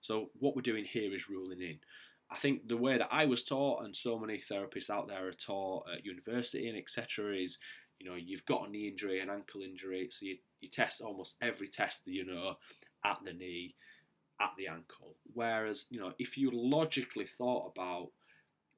So 0.01 0.31
what 0.39 0.57
we're 0.57 0.63
doing 0.63 0.85
here 0.85 1.15
is 1.15 1.29
ruling 1.29 1.61
in. 1.61 1.79
I 2.31 2.37
think 2.37 2.67
the 2.67 2.77
way 2.77 2.99
that 2.99 3.09
I 3.13 3.27
was 3.27 3.45
taught, 3.45 3.85
and 3.85 3.95
so 3.95 4.19
many 4.19 4.39
therapists 4.39 4.91
out 4.91 5.09
there 5.09 5.29
are 5.29 5.33
taught 5.33 5.85
at 5.93 6.05
university 6.05 6.69
and 6.69 6.77
etc., 6.77 7.37
is 7.37 7.59
you 8.01 8.09
know 8.09 8.17
you've 8.17 8.47
got 8.47 8.67
a 8.67 8.71
knee 8.71 8.89
injury, 8.89 9.21
an 9.21 9.31
ankle 9.31 9.63
injury, 9.63 10.09
so 10.11 10.27
you, 10.27 10.39
you 10.61 10.69
test 10.69 11.01
almost 11.01 11.37
every 11.41 11.69
test 11.69 12.05
that 12.05 12.13
you 12.13 12.27
know 12.27 12.55
at 13.05 13.19
the 13.25 13.33
knee, 13.33 13.77
at 14.41 14.51
the 14.59 14.69
ankle. 14.69 15.15
Whereas 15.33 15.87
you 15.91 16.01
know 16.01 16.13
if 16.19 16.37
you 16.39 16.51
logically 16.53 17.27
thought 17.27 17.73
about 17.75 18.11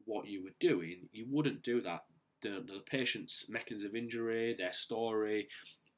what 0.05 0.29
you 0.29 0.45
were 0.45 0.55
doing, 0.61 1.09
you 1.13 1.27
wouldn't 1.29 1.63
do 1.63 1.81
that. 1.83 2.05
The, 2.43 2.63
the 2.65 2.83
patient's 2.89 3.47
mechanism 3.49 3.89
of 3.89 3.97
injury, 3.97 4.55
their 4.57 4.73
story, 4.73 5.49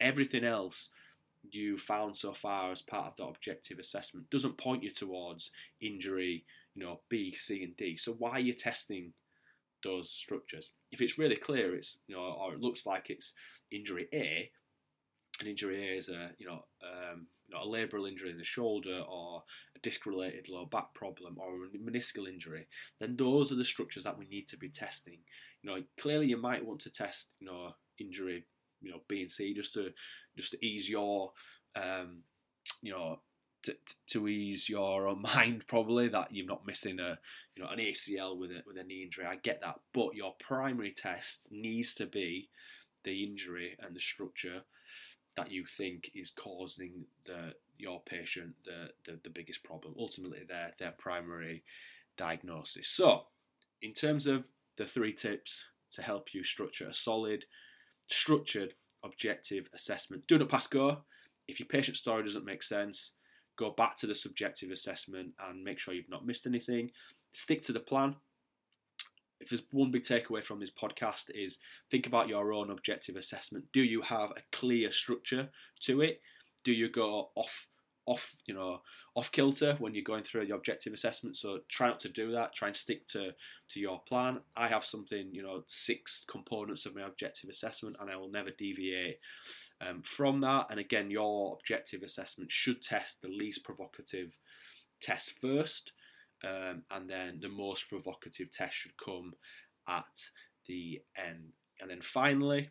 everything 0.00 0.44
else 0.44 0.90
you 1.50 1.78
found 1.78 2.16
so 2.16 2.32
far 2.32 2.72
as 2.72 2.82
part 2.82 3.06
of 3.06 3.16
the 3.16 3.24
objective 3.24 3.78
assessment 3.78 4.30
doesn't 4.30 4.58
point 4.58 4.82
you 4.82 4.90
towards 4.90 5.50
injury, 5.80 6.44
you 6.74 6.84
know, 6.84 7.00
B, 7.08 7.34
C, 7.34 7.62
and 7.62 7.76
D. 7.76 7.96
So 7.96 8.12
why 8.12 8.32
are 8.32 8.40
you 8.40 8.52
testing 8.52 9.12
those 9.84 10.10
structures? 10.10 10.70
If 10.90 11.00
it's 11.00 11.18
really 11.18 11.36
clear, 11.36 11.74
it's 11.74 11.98
you 12.06 12.16
know, 12.16 12.22
or 12.22 12.54
it 12.54 12.60
looks 12.60 12.86
like 12.86 13.10
it's 13.10 13.34
injury 13.70 14.08
A, 14.12 14.50
an 15.40 15.48
injury 15.48 15.96
is 15.96 16.08
a 16.08 16.30
you 16.38 16.46
know 16.46 16.64
um, 16.82 17.26
you 17.48 17.54
know, 17.54 17.62
a 17.62 17.66
labral 17.66 18.08
injury 18.08 18.30
in 18.30 18.38
the 18.38 18.44
shoulder 18.44 19.02
or 19.08 19.42
a 19.74 19.78
disc-related 19.80 20.48
low 20.48 20.66
back 20.66 20.92
problem 20.94 21.36
or 21.38 21.64
a 21.64 21.78
meniscal 21.78 22.28
injury, 22.28 22.66
then 23.00 23.16
those 23.16 23.50
are 23.50 23.56
the 23.56 23.64
structures 23.64 24.04
that 24.04 24.18
we 24.18 24.26
need 24.26 24.48
to 24.48 24.58
be 24.58 24.68
testing. 24.68 25.18
You 25.62 25.70
know, 25.70 25.82
clearly 25.98 26.26
you 26.26 26.36
might 26.36 26.64
want 26.64 26.80
to 26.80 26.90
test, 26.90 27.28
you 27.40 27.46
know, 27.46 27.70
injury, 27.98 28.44
you 28.82 28.90
know, 28.90 29.00
B 29.08 29.22
and 29.22 29.30
C 29.30 29.54
just 29.54 29.74
to 29.74 29.90
just 30.36 30.52
to 30.52 30.64
ease 30.64 30.88
your, 30.88 31.32
um, 31.74 32.22
you 32.82 32.92
know, 32.92 33.20
to, 33.62 33.74
to 34.08 34.28
ease 34.28 34.68
your 34.68 35.16
mind 35.34 35.64
probably 35.66 36.08
that 36.08 36.28
you're 36.32 36.46
not 36.46 36.66
missing 36.66 37.00
a 37.00 37.18
you 37.56 37.62
know 37.62 37.70
an 37.70 37.78
ACL 37.78 38.38
with 38.38 38.50
a 38.50 38.62
with 38.66 38.76
a 38.76 38.84
knee 38.84 39.04
injury. 39.04 39.24
I 39.26 39.36
get 39.36 39.60
that, 39.62 39.80
but 39.94 40.14
your 40.14 40.34
primary 40.38 40.92
test 40.92 41.48
needs 41.50 41.94
to 41.94 42.06
be 42.06 42.50
the 43.04 43.24
injury 43.24 43.76
and 43.80 43.96
the 43.96 44.00
structure 44.00 44.62
that 45.38 45.52
you 45.52 45.64
think 45.76 46.10
is 46.14 46.30
causing 46.30 47.04
the 47.26 47.54
your 47.78 48.02
patient 48.04 48.54
the, 48.64 48.88
the, 49.06 49.20
the 49.22 49.30
biggest 49.30 49.62
problem. 49.62 49.94
Ultimately, 49.98 50.40
their 50.48 50.72
their 50.78 50.94
primary 50.98 51.62
diagnosis. 52.16 52.88
So, 52.88 53.26
in 53.82 53.92
terms 53.92 54.26
of 54.26 54.48
the 54.76 54.86
three 54.86 55.12
tips 55.12 55.64
to 55.92 56.02
help 56.02 56.34
you 56.34 56.42
structure 56.42 56.88
a 56.88 56.94
solid, 56.94 57.44
structured, 58.08 58.74
objective 59.04 59.68
assessment, 59.74 60.26
do 60.26 60.38
not 60.38 60.48
pass 60.48 60.66
go. 60.66 60.98
If 61.46 61.60
your 61.60 61.68
patient 61.68 61.96
story 61.96 62.24
doesn't 62.24 62.44
make 62.44 62.62
sense, 62.62 63.12
go 63.56 63.70
back 63.70 63.96
to 63.98 64.06
the 64.06 64.14
subjective 64.14 64.70
assessment 64.70 65.30
and 65.48 65.64
make 65.64 65.78
sure 65.78 65.94
you've 65.94 66.10
not 66.10 66.26
missed 66.26 66.46
anything. 66.46 66.90
Stick 67.32 67.62
to 67.62 67.72
the 67.72 67.80
plan 67.80 68.16
if 69.40 69.50
there's 69.50 69.62
one 69.70 69.90
big 69.90 70.02
takeaway 70.02 70.42
from 70.42 70.60
this 70.60 70.70
podcast 70.70 71.30
is 71.34 71.58
think 71.90 72.06
about 72.06 72.28
your 72.28 72.52
own 72.52 72.70
objective 72.70 73.16
assessment. 73.16 73.66
Do 73.72 73.82
you 73.82 74.02
have 74.02 74.30
a 74.30 74.42
clear 74.52 74.90
structure 74.90 75.48
to 75.82 76.00
it? 76.00 76.20
Do 76.64 76.72
you 76.72 76.88
go 76.88 77.30
off 77.34 77.66
off 78.06 78.36
you 78.46 78.54
know 78.54 78.80
off 79.14 79.30
kilter 79.32 79.76
when 79.80 79.94
you're 79.94 80.02
going 80.02 80.22
through 80.22 80.46
the 80.46 80.54
objective 80.54 80.92
assessment? 80.92 81.36
So 81.36 81.60
try 81.68 81.88
not 81.88 82.00
to 82.00 82.08
do 82.08 82.32
that. 82.32 82.54
Try 82.54 82.68
and 82.68 82.76
stick 82.76 83.06
to 83.08 83.32
to 83.70 83.80
your 83.80 84.00
plan. 84.08 84.40
I 84.56 84.68
have 84.68 84.84
something 84.84 85.28
you 85.32 85.42
know 85.42 85.64
six 85.68 86.24
components 86.28 86.86
of 86.86 86.96
my 86.96 87.02
objective 87.02 87.50
assessment, 87.50 87.96
and 88.00 88.10
I 88.10 88.16
will 88.16 88.30
never 88.30 88.50
deviate 88.50 89.18
um, 89.80 90.02
from 90.02 90.40
that. 90.40 90.66
And 90.70 90.80
again, 90.80 91.10
your 91.10 91.56
objective 91.58 92.02
assessment 92.02 92.50
should 92.50 92.82
test 92.82 93.22
the 93.22 93.28
least 93.28 93.64
provocative 93.64 94.36
test 95.00 95.34
first 95.40 95.92
um, 96.44 96.82
and 96.90 97.08
then 97.08 97.38
the 97.40 97.48
most 97.48 97.88
provocative 97.88 98.50
test 98.50 98.74
should 98.74 98.96
come 99.02 99.32
at 99.88 100.04
the 100.66 101.00
end. 101.16 101.52
And 101.80 101.90
then 101.90 102.00
finally, 102.02 102.70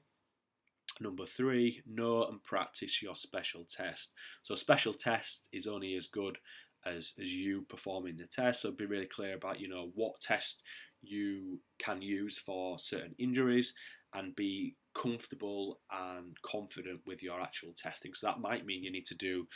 number 1.00 1.26
three, 1.26 1.82
know 1.86 2.26
and 2.26 2.44
practice 2.44 3.02
your 3.02 3.16
special 3.16 3.66
test. 3.70 4.14
So, 4.44 4.56
special 4.56 4.94
test 4.94 5.48
is 5.52 5.68
only 5.68 5.96
as 5.96 6.08
good 6.08 6.38
as, 6.86 7.14
as 7.22 7.34
you 7.34 7.64
performing 7.70 8.18
the 8.18 8.26
test. 8.26 8.62
So, 8.62 8.72
be 8.72 8.86
really 8.86 9.08
clear 9.08 9.36
about 9.36 9.60
you 9.60 9.68
know 9.68 9.92
what 9.96 10.20
test 10.22 10.64
you 11.02 11.60
can 11.80 12.02
use 12.02 12.38
for 12.38 12.80
certain 12.80 13.16
injuries 13.20 13.74
and 14.14 14.36
be 14.36 14.76
comfortable 14.96 15.80
and 15.92 16.36
confident 16.42 17.02
with 17.06 17.22
your 17.22 17.40
actual 17.42 17.74
testing. 17.76 18.14
So 18.14 18.28
that 18.28 18.40
might 18.40 18.66
mean 18.66 18.84
you 18.84 18.92
need 18.92 19.06
to 19.08 19.16
do 19.16 19.48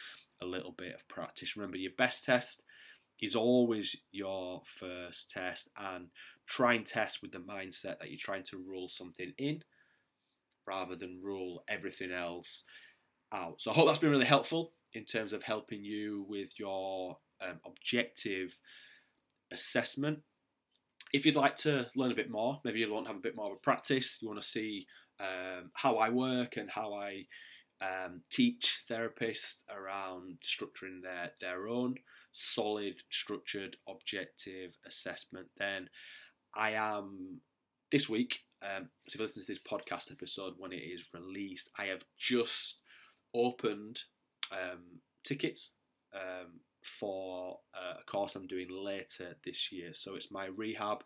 a 0.41 0.45
little 0.45 0.73
bit 0.77 0.93
of 0.93 1.07
practice. 1.07 1.55
Remember, 1.55 1.77
your 1.77 1.93
best 1.97 2.23
test 2.23 2.63
is 3.21 3.35
always 3.35 3.95
your 4.11 4.61
first 4.79 5.29
test 5.29 5.69
and 5.77 6.07
try 6.47 6.73
and 6.73 6.85
test 6.85 7.21
with 7.21 7.31
the 7.31 7.37
mindset 7.37 7.99
that 7.99 8.09
you're 8.09 8.19
trying 8.19 8.43
to 8.43 8.57
rule 8.57 8.89
something 8.89 9.31
in 9.37 9.61
rather 10.67 10.95
than 10.95 11.21
rule 11.21 11.63
everything 11.67 12.11
else 12.11 12.63
out. 13.33 13.61
So 13.61 13.71
I 13.71 13.73
hope 13.73 13.87
that's 13.87 13.99
been 13.99 14.09
really 14.09 14.25
helpful 14.25 14.73
in 14.93 15.05
terms 15.05 15.33
of 15.33 15.43
helping 15.43 15.83
you 15.83 16.25
with 16.27 16.59
your 16.59 17.17
um, 17.41 17.59
objective 17.65 18.57
assessment. 19.51 20.19
If 21.13 21.25
you'd 21.25 21.35
like 21.35 21.57
to 21.57 21.87
learn 21.95 22.11
a 22.11 22.15
bit 22.15 22.31
more, 22.31 22.59
maybe 22.63 22.79
you 22.79 22.91
want 22.91 23.05
to 23.05 23.11
have 23.11 23.19
a 23.19 23.21
bit 23.21 23.35
more 23.35 23.51
of 23.51 23.57
a 23.57 23.61
practice, 23.61 24.17
you 24.21 24.27
want 24.27 24.41
to 24.41 24.47
see 24.47 24.87
um, 25.19 25.71
how 25.73 25.97
I 25.97 26.09
work 26.09 26.57
and 26.57 26.69
how 26.69 26.93
I 26.93 27.25
um, 27.81 28.21
teach 28.31 28.83
therapists 28.89 29.63
around 29.69 30.37
structuring 30.43 31.01
their, 31.01 31.31
their 31.39 31.67
own 31.67 31.95
solid, 32.31 32.95
structured, 33.09 33.77
objective 33.87 34.71
assessment, 34.87 35.47
then 35.57 35.89
I 36.55 36.71
am 36.71 37.41
this 37.91 38.09
week. 38.09 38.39
Um, 38.63 38.89
so 39.07 39.15
if 39.15 39.19
you 39.19 39.25
listen 39.25 39.43
to 39.43 39.47
this 39.47 39.59
podcast 39.59 40.11
episode 40.11 40.53
when 40.57 40.71
it 40.71 40.77
is 40.77 41.03
released, 41.13 41.69
I 41.77 41.85
have 41.85 42.03
just 42.17 42.77
opened 43.33 43.99
um, 44.51 44.99
tickets 45.23 45.75
um, 46.13 46.59
for 46.99 47.59
a 47.73 48.03
course 48.09 48.35
I'm 48.35 48.47
doing 48.47 48.67
later 48.69 49.35
this 49.45 49.71
year. 49.71 49.91
So 49.93 50.15
it's 50.15 50.31
my 50.31 50.45
rehab 50.45 51.03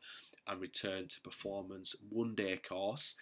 and 0.48 0.62
return 0.62 1.08
to 1.08 1.22
performance 1.22 1.96
one 2.10 2.36
day 2.36 2.60
course 2.68 3.16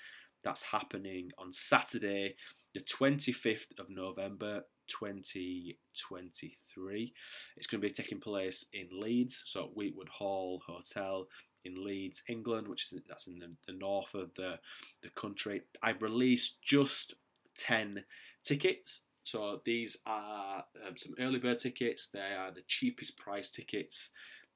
that's 0.43 0.63
happening 0.63 1.31
on 1.37 1.51
Saturday, 1.51 2.35
the 2.73 2.81
25th 2.81 3.79
of 3.79 3.89
November 3.89 4.63
2023. 4.88 7.13
It's 7.58 7.67
going 7.67 7.82
to 7.82 7.88
be 7.88 7.93
taking 7.93 8.19
place 8.19 8.65
in 8.74 8.88
Leeds, 8.91 9.43
so 9.46 9.65
at 9.65 9.76
Weetwood 9.76 10.10
Hall 10.10 10.62
Hotel 10.65 11.28
in 11.65 11.84
Leeds, 11.84 12.24
England, 12.28 12.67
which 12.67 12.91
is 12.91 13.02
that's 13.08 13.28
in 13.28 13.39
the, 13.39 13.52
the 13.67 13.74
north 13.74 14.13
of 14.13 14.34
the 14.36 14.60
the 15.02 15.10
country. 15.10 15.62
I've 15.82 16.02
released 16.02 16.62
just 16.62 17.15
ten 17.56 18.04
tickets. 18.43 19.02
So 19.24 19.62
these 19.63 19.98
are 20.06 20.65
um, 20.86 20.98
some 20.98 21.15
early 21.19 21.39
bird 21.39 21.60
tickets. 21.60 22.08
They 22.08 22.19
are 22.19 22.52
the 22.52 22.63
cheapest 22.67 23.17
price 23.17 23.50
tickets 23.50 24.10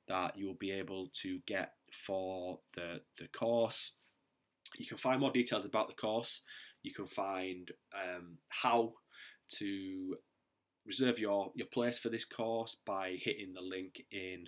that 0.07 0.37
you 0.37 0.47
will 0.47 0.55
be 0.55 0.71
able 0.71 1.09
to 1.21 1.39
get 1.45 1.73
for 2.05 2.59
the 2.75 3.01
the 3.19 3.27
course. 3.27 3.93
You 4.77 4.85
can 4.85 4.97
find 4.97 5.21
more 5.21 5.31
details 5.31 5.65
about 5.65 5.87
the 5.87 5.93
course. 5.93 6.41
You 6.83 6.93
can 6.93 7.07
find 7.07 7.71
um, 7.93 8.37
how 8.49 8.93
to 9.49 10.15
reserve 10.85 11.19
your, 11.19 11.51
your 11.55 11.67
place 11.67 11.99
for 11.99 12.09
this 12.09 12.25
course 12.25 12.77
by 12.85 13.17
hitting 13.21 13.53
the 13.53 13.61
link 13.61 14.03
in 14.11 14.47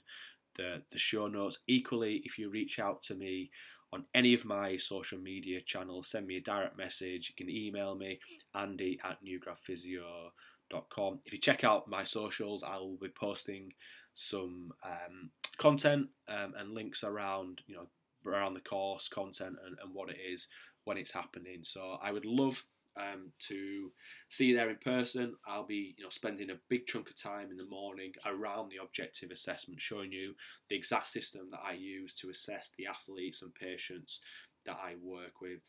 the, 0.55 0.81
the 0.91 0.97
show 0.97 1.27
notes. 1.27 1.59
Equally, 1.67 2.21
if 2.23 2.37
you 2.37 2.49
reach 2.49 2.79
out 2.79 3.01
to 3.03 3.15
me 3.15 3.51
on 3.91 4.05
any 4.13 4.33
of 4.33 4.45
my 4.45 4.77
social 4.77 5.19
media 5.19 5.59
channels, 5.61 6.09
send 6.09 6.27
me 6.27 6.37
a 6.37 6.41
direct 6.41 6.77
message. 6.77 7.29
You 7.29 7.45
can 7.45 7.53
email 7.53 7.95
me, 7.95 8.19
andy 8.55 8.99
at 9.03 9.17
newgradphysio.com. 9.23 11.19
If 11.25 11.33
you 11.33 11.39
check 11.39 11.63
out 11.63 11.89
my 11.89 12.03
socials, 12.03 12.63
I 12.63 12.77
will 12.77 12.97
be 13.01 13.09
posting 13.09 13.73
some 14.13 14.71
um, 14.85 15.31
content 15.57 16.07
um, 16.27 16.53
and 16.57 16.73
links 16.73 17.03
around, 17.03 17.61
you 17.67 17.75
know, 17.75 17.87
around 18.25 18.53
the 18.53 18.59
course 18.61 19.07
content 19.07 19.55
and, 19.65 19.77
and 19.81 19.93
what 19.93 20.09
it 20.09 20.17
is 20.19 20.47
when 20.83 20.97
it's 20.97 21.11
happening. 21.11 21.59
So 21.63 21.97
I 22.03 22.11
would 22.11 22.25
love 22.25 22.63
um, 22.99 23.31
to 23.47 23.91
see 24.29 24.47
you 24.47 24.55
there 24.55 24.69
in 24.69 24.77
person. 24.77 25.35
I'll 25.47 25.65
be, 25.65 25.95
you 25.97 26.03
know, 26.03 26.09
spending 26.09 26.49
a 26.49 26.59
big 26.69 26.85
chunk 26.85 27.09
of 27.09 27.15
time 27.15 27.49
in 27.51 27.57
the 27.57 27.65
morning 27.65 28.11
around 28.25 28.69
the 28.69 28.83
objective 28.83 29.31
assessment, 29.31 29.81
showing 29.81 30.11
you 30.11 30.35
the 30.69 30.75
exact 30.75 31.07
system 31.07 31.47
that 31.51 31.61
I 31.65 31.73
use 31.73 32.13
to 32.15 32.29
assess 32.29 32.71
the 32.77 32.87
athletes 32.87 33.41
and 33.41 33.53
patients 33.55 34.21
that 34.65 34.77
I 34.83 34.95
work 35.01 35.41
with. 35.41 35.61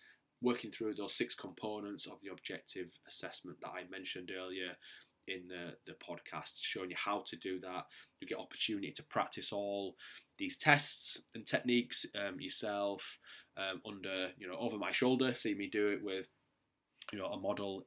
Working 0.43 0.71
through 0.71 0.95
those 0.95 1.15
six 1.15 1.35
components 1.35 2.07
of 2.07 2.19
the 2.23 2.33
objective 2.33 2.89
assessment 3.07 3.59
that 3.61 3.69
I 3.69 3.83
mentioned 3.91 4.31
earlier 4.35 4.73
in 5.29 5.47
the, 5.49 5.77
the 5.87 5.93
podcast, 5.93 6.61
showing 6.63 6.91
you 6.91 6.97
how 6.97 7.23
to 7.27 7.37
do 7.37 7.61
that. 7.61 7.85
You 8.21 8.27
get 8.27 8.39
opportunity 8.39 8.91
to 8.93 9.03
practice 9.03 9.53
all 9.53 9.97
these 10.39 10.57
tests 10.57 11.21
and 11.35 11.47
techniques 11.47 12.07
um, 12.15 12.41
yourself 12.41 13.19
um, 13.59 13.83
under, 13.87 14.31
you 14.39 14.49
know, 14.49 14.57
over 14.59 14.79
my 14.79 14.93
shoulder. 14.93 15.35
See 15.35 15.55
me 15.55 15.69
do 15.71 15.89
it 15.89 16.03
with 16.03 16.27
you 17.13 17.19
know 17.19 17.27
a 17.27 17.41
model 17.41 17.87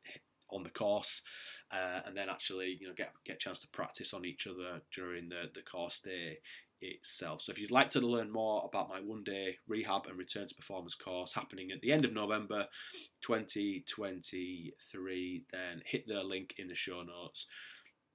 on 0.51 0.63
the 0.63 0.69
course, 0.69 1.21
uh, 1.71 2.01
and 2.05 2.15
then 2.15 2.29
actually 2.29 2.77
you 2.79 2.87
know 2.87 2.93
get 2.95 3.11
get 3.25 3.37
a 3.37 3.39
chance 3.39 3.59
to 3.59 3.67
practice 3.69 4.13
on 4.13 4.25
each 4.25 4.47
other 4.47 4.81
during 4.93 5.29
the 5.29 5.49
the 5.53 5.61
course 5.61 5.99
day 5.99 6.37
itself. 6.83 7.41
So 7.41 7.51
if 7.51 7.59
you'd 7.59 7.71
like 7.71 7.89
to 7.91 8.01
learn 8.01 8.29
more 8.31 8.63
about 8.65 8.89
my 8.89 8.99
one 8.99 9.23
day 9.23 9.55
rehab 9.67 10.07
and 10.07 10.17
return 10.17 10.47
to 10.47 10.55
performance 10.55 10.95
course 10.95 11.33
happening 11.33 11.71
at 11.71 11.81
the 11.81 11.91
end 11.91 12.05
of 12.05 12.13
November 12.13 12.67
2023, 13.21 15.43
then 15.51 15.81
hit 15.85 16.07
the 16.07 16.23
link 16.23 16.55
in 16.57 16.67
the 16.67 16.75
show 16.75 17.03
notes. 17.03 17.47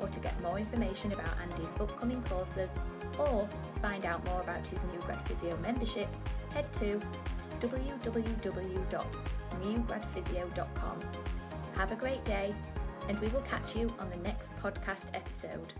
or 0.00 0.08
to 0.08 0.20
get 0.20 0.40
more 0.40 0.58
information 0.58 1.12
about 1.12 1.36
Andy's 1.42 1.74
upcoming 1.78 2.22
courses, 2.22 2.70
or 3.18 3.46
find 3.82 4.06
out 4.06 4.24
more 4.24 4.40
about 4.40 4.64
his 4.66 4.82
new 4.84 4.98
grad 5.00 5.26
physio 5.28 5.58
membership, 5.58 6.08
head 6.54 6.72
to 6.74 6.98
www 7.60 9.04
newgradphysio.com. 9.62 11.00
Have 11.76 11.92
a 11.92 11.96
great 11.96 12.24
day, 12.24 12.54
and 13.08 13.18
we 13.20 13.28
will 13.28 13.42
catch 13.42 13.76
you 13.76 13.92
on 13.98 14.10
the 14.10 14.16
next 14.16 14.56
podcast 14.56 15.06
episode. 15.14 15.72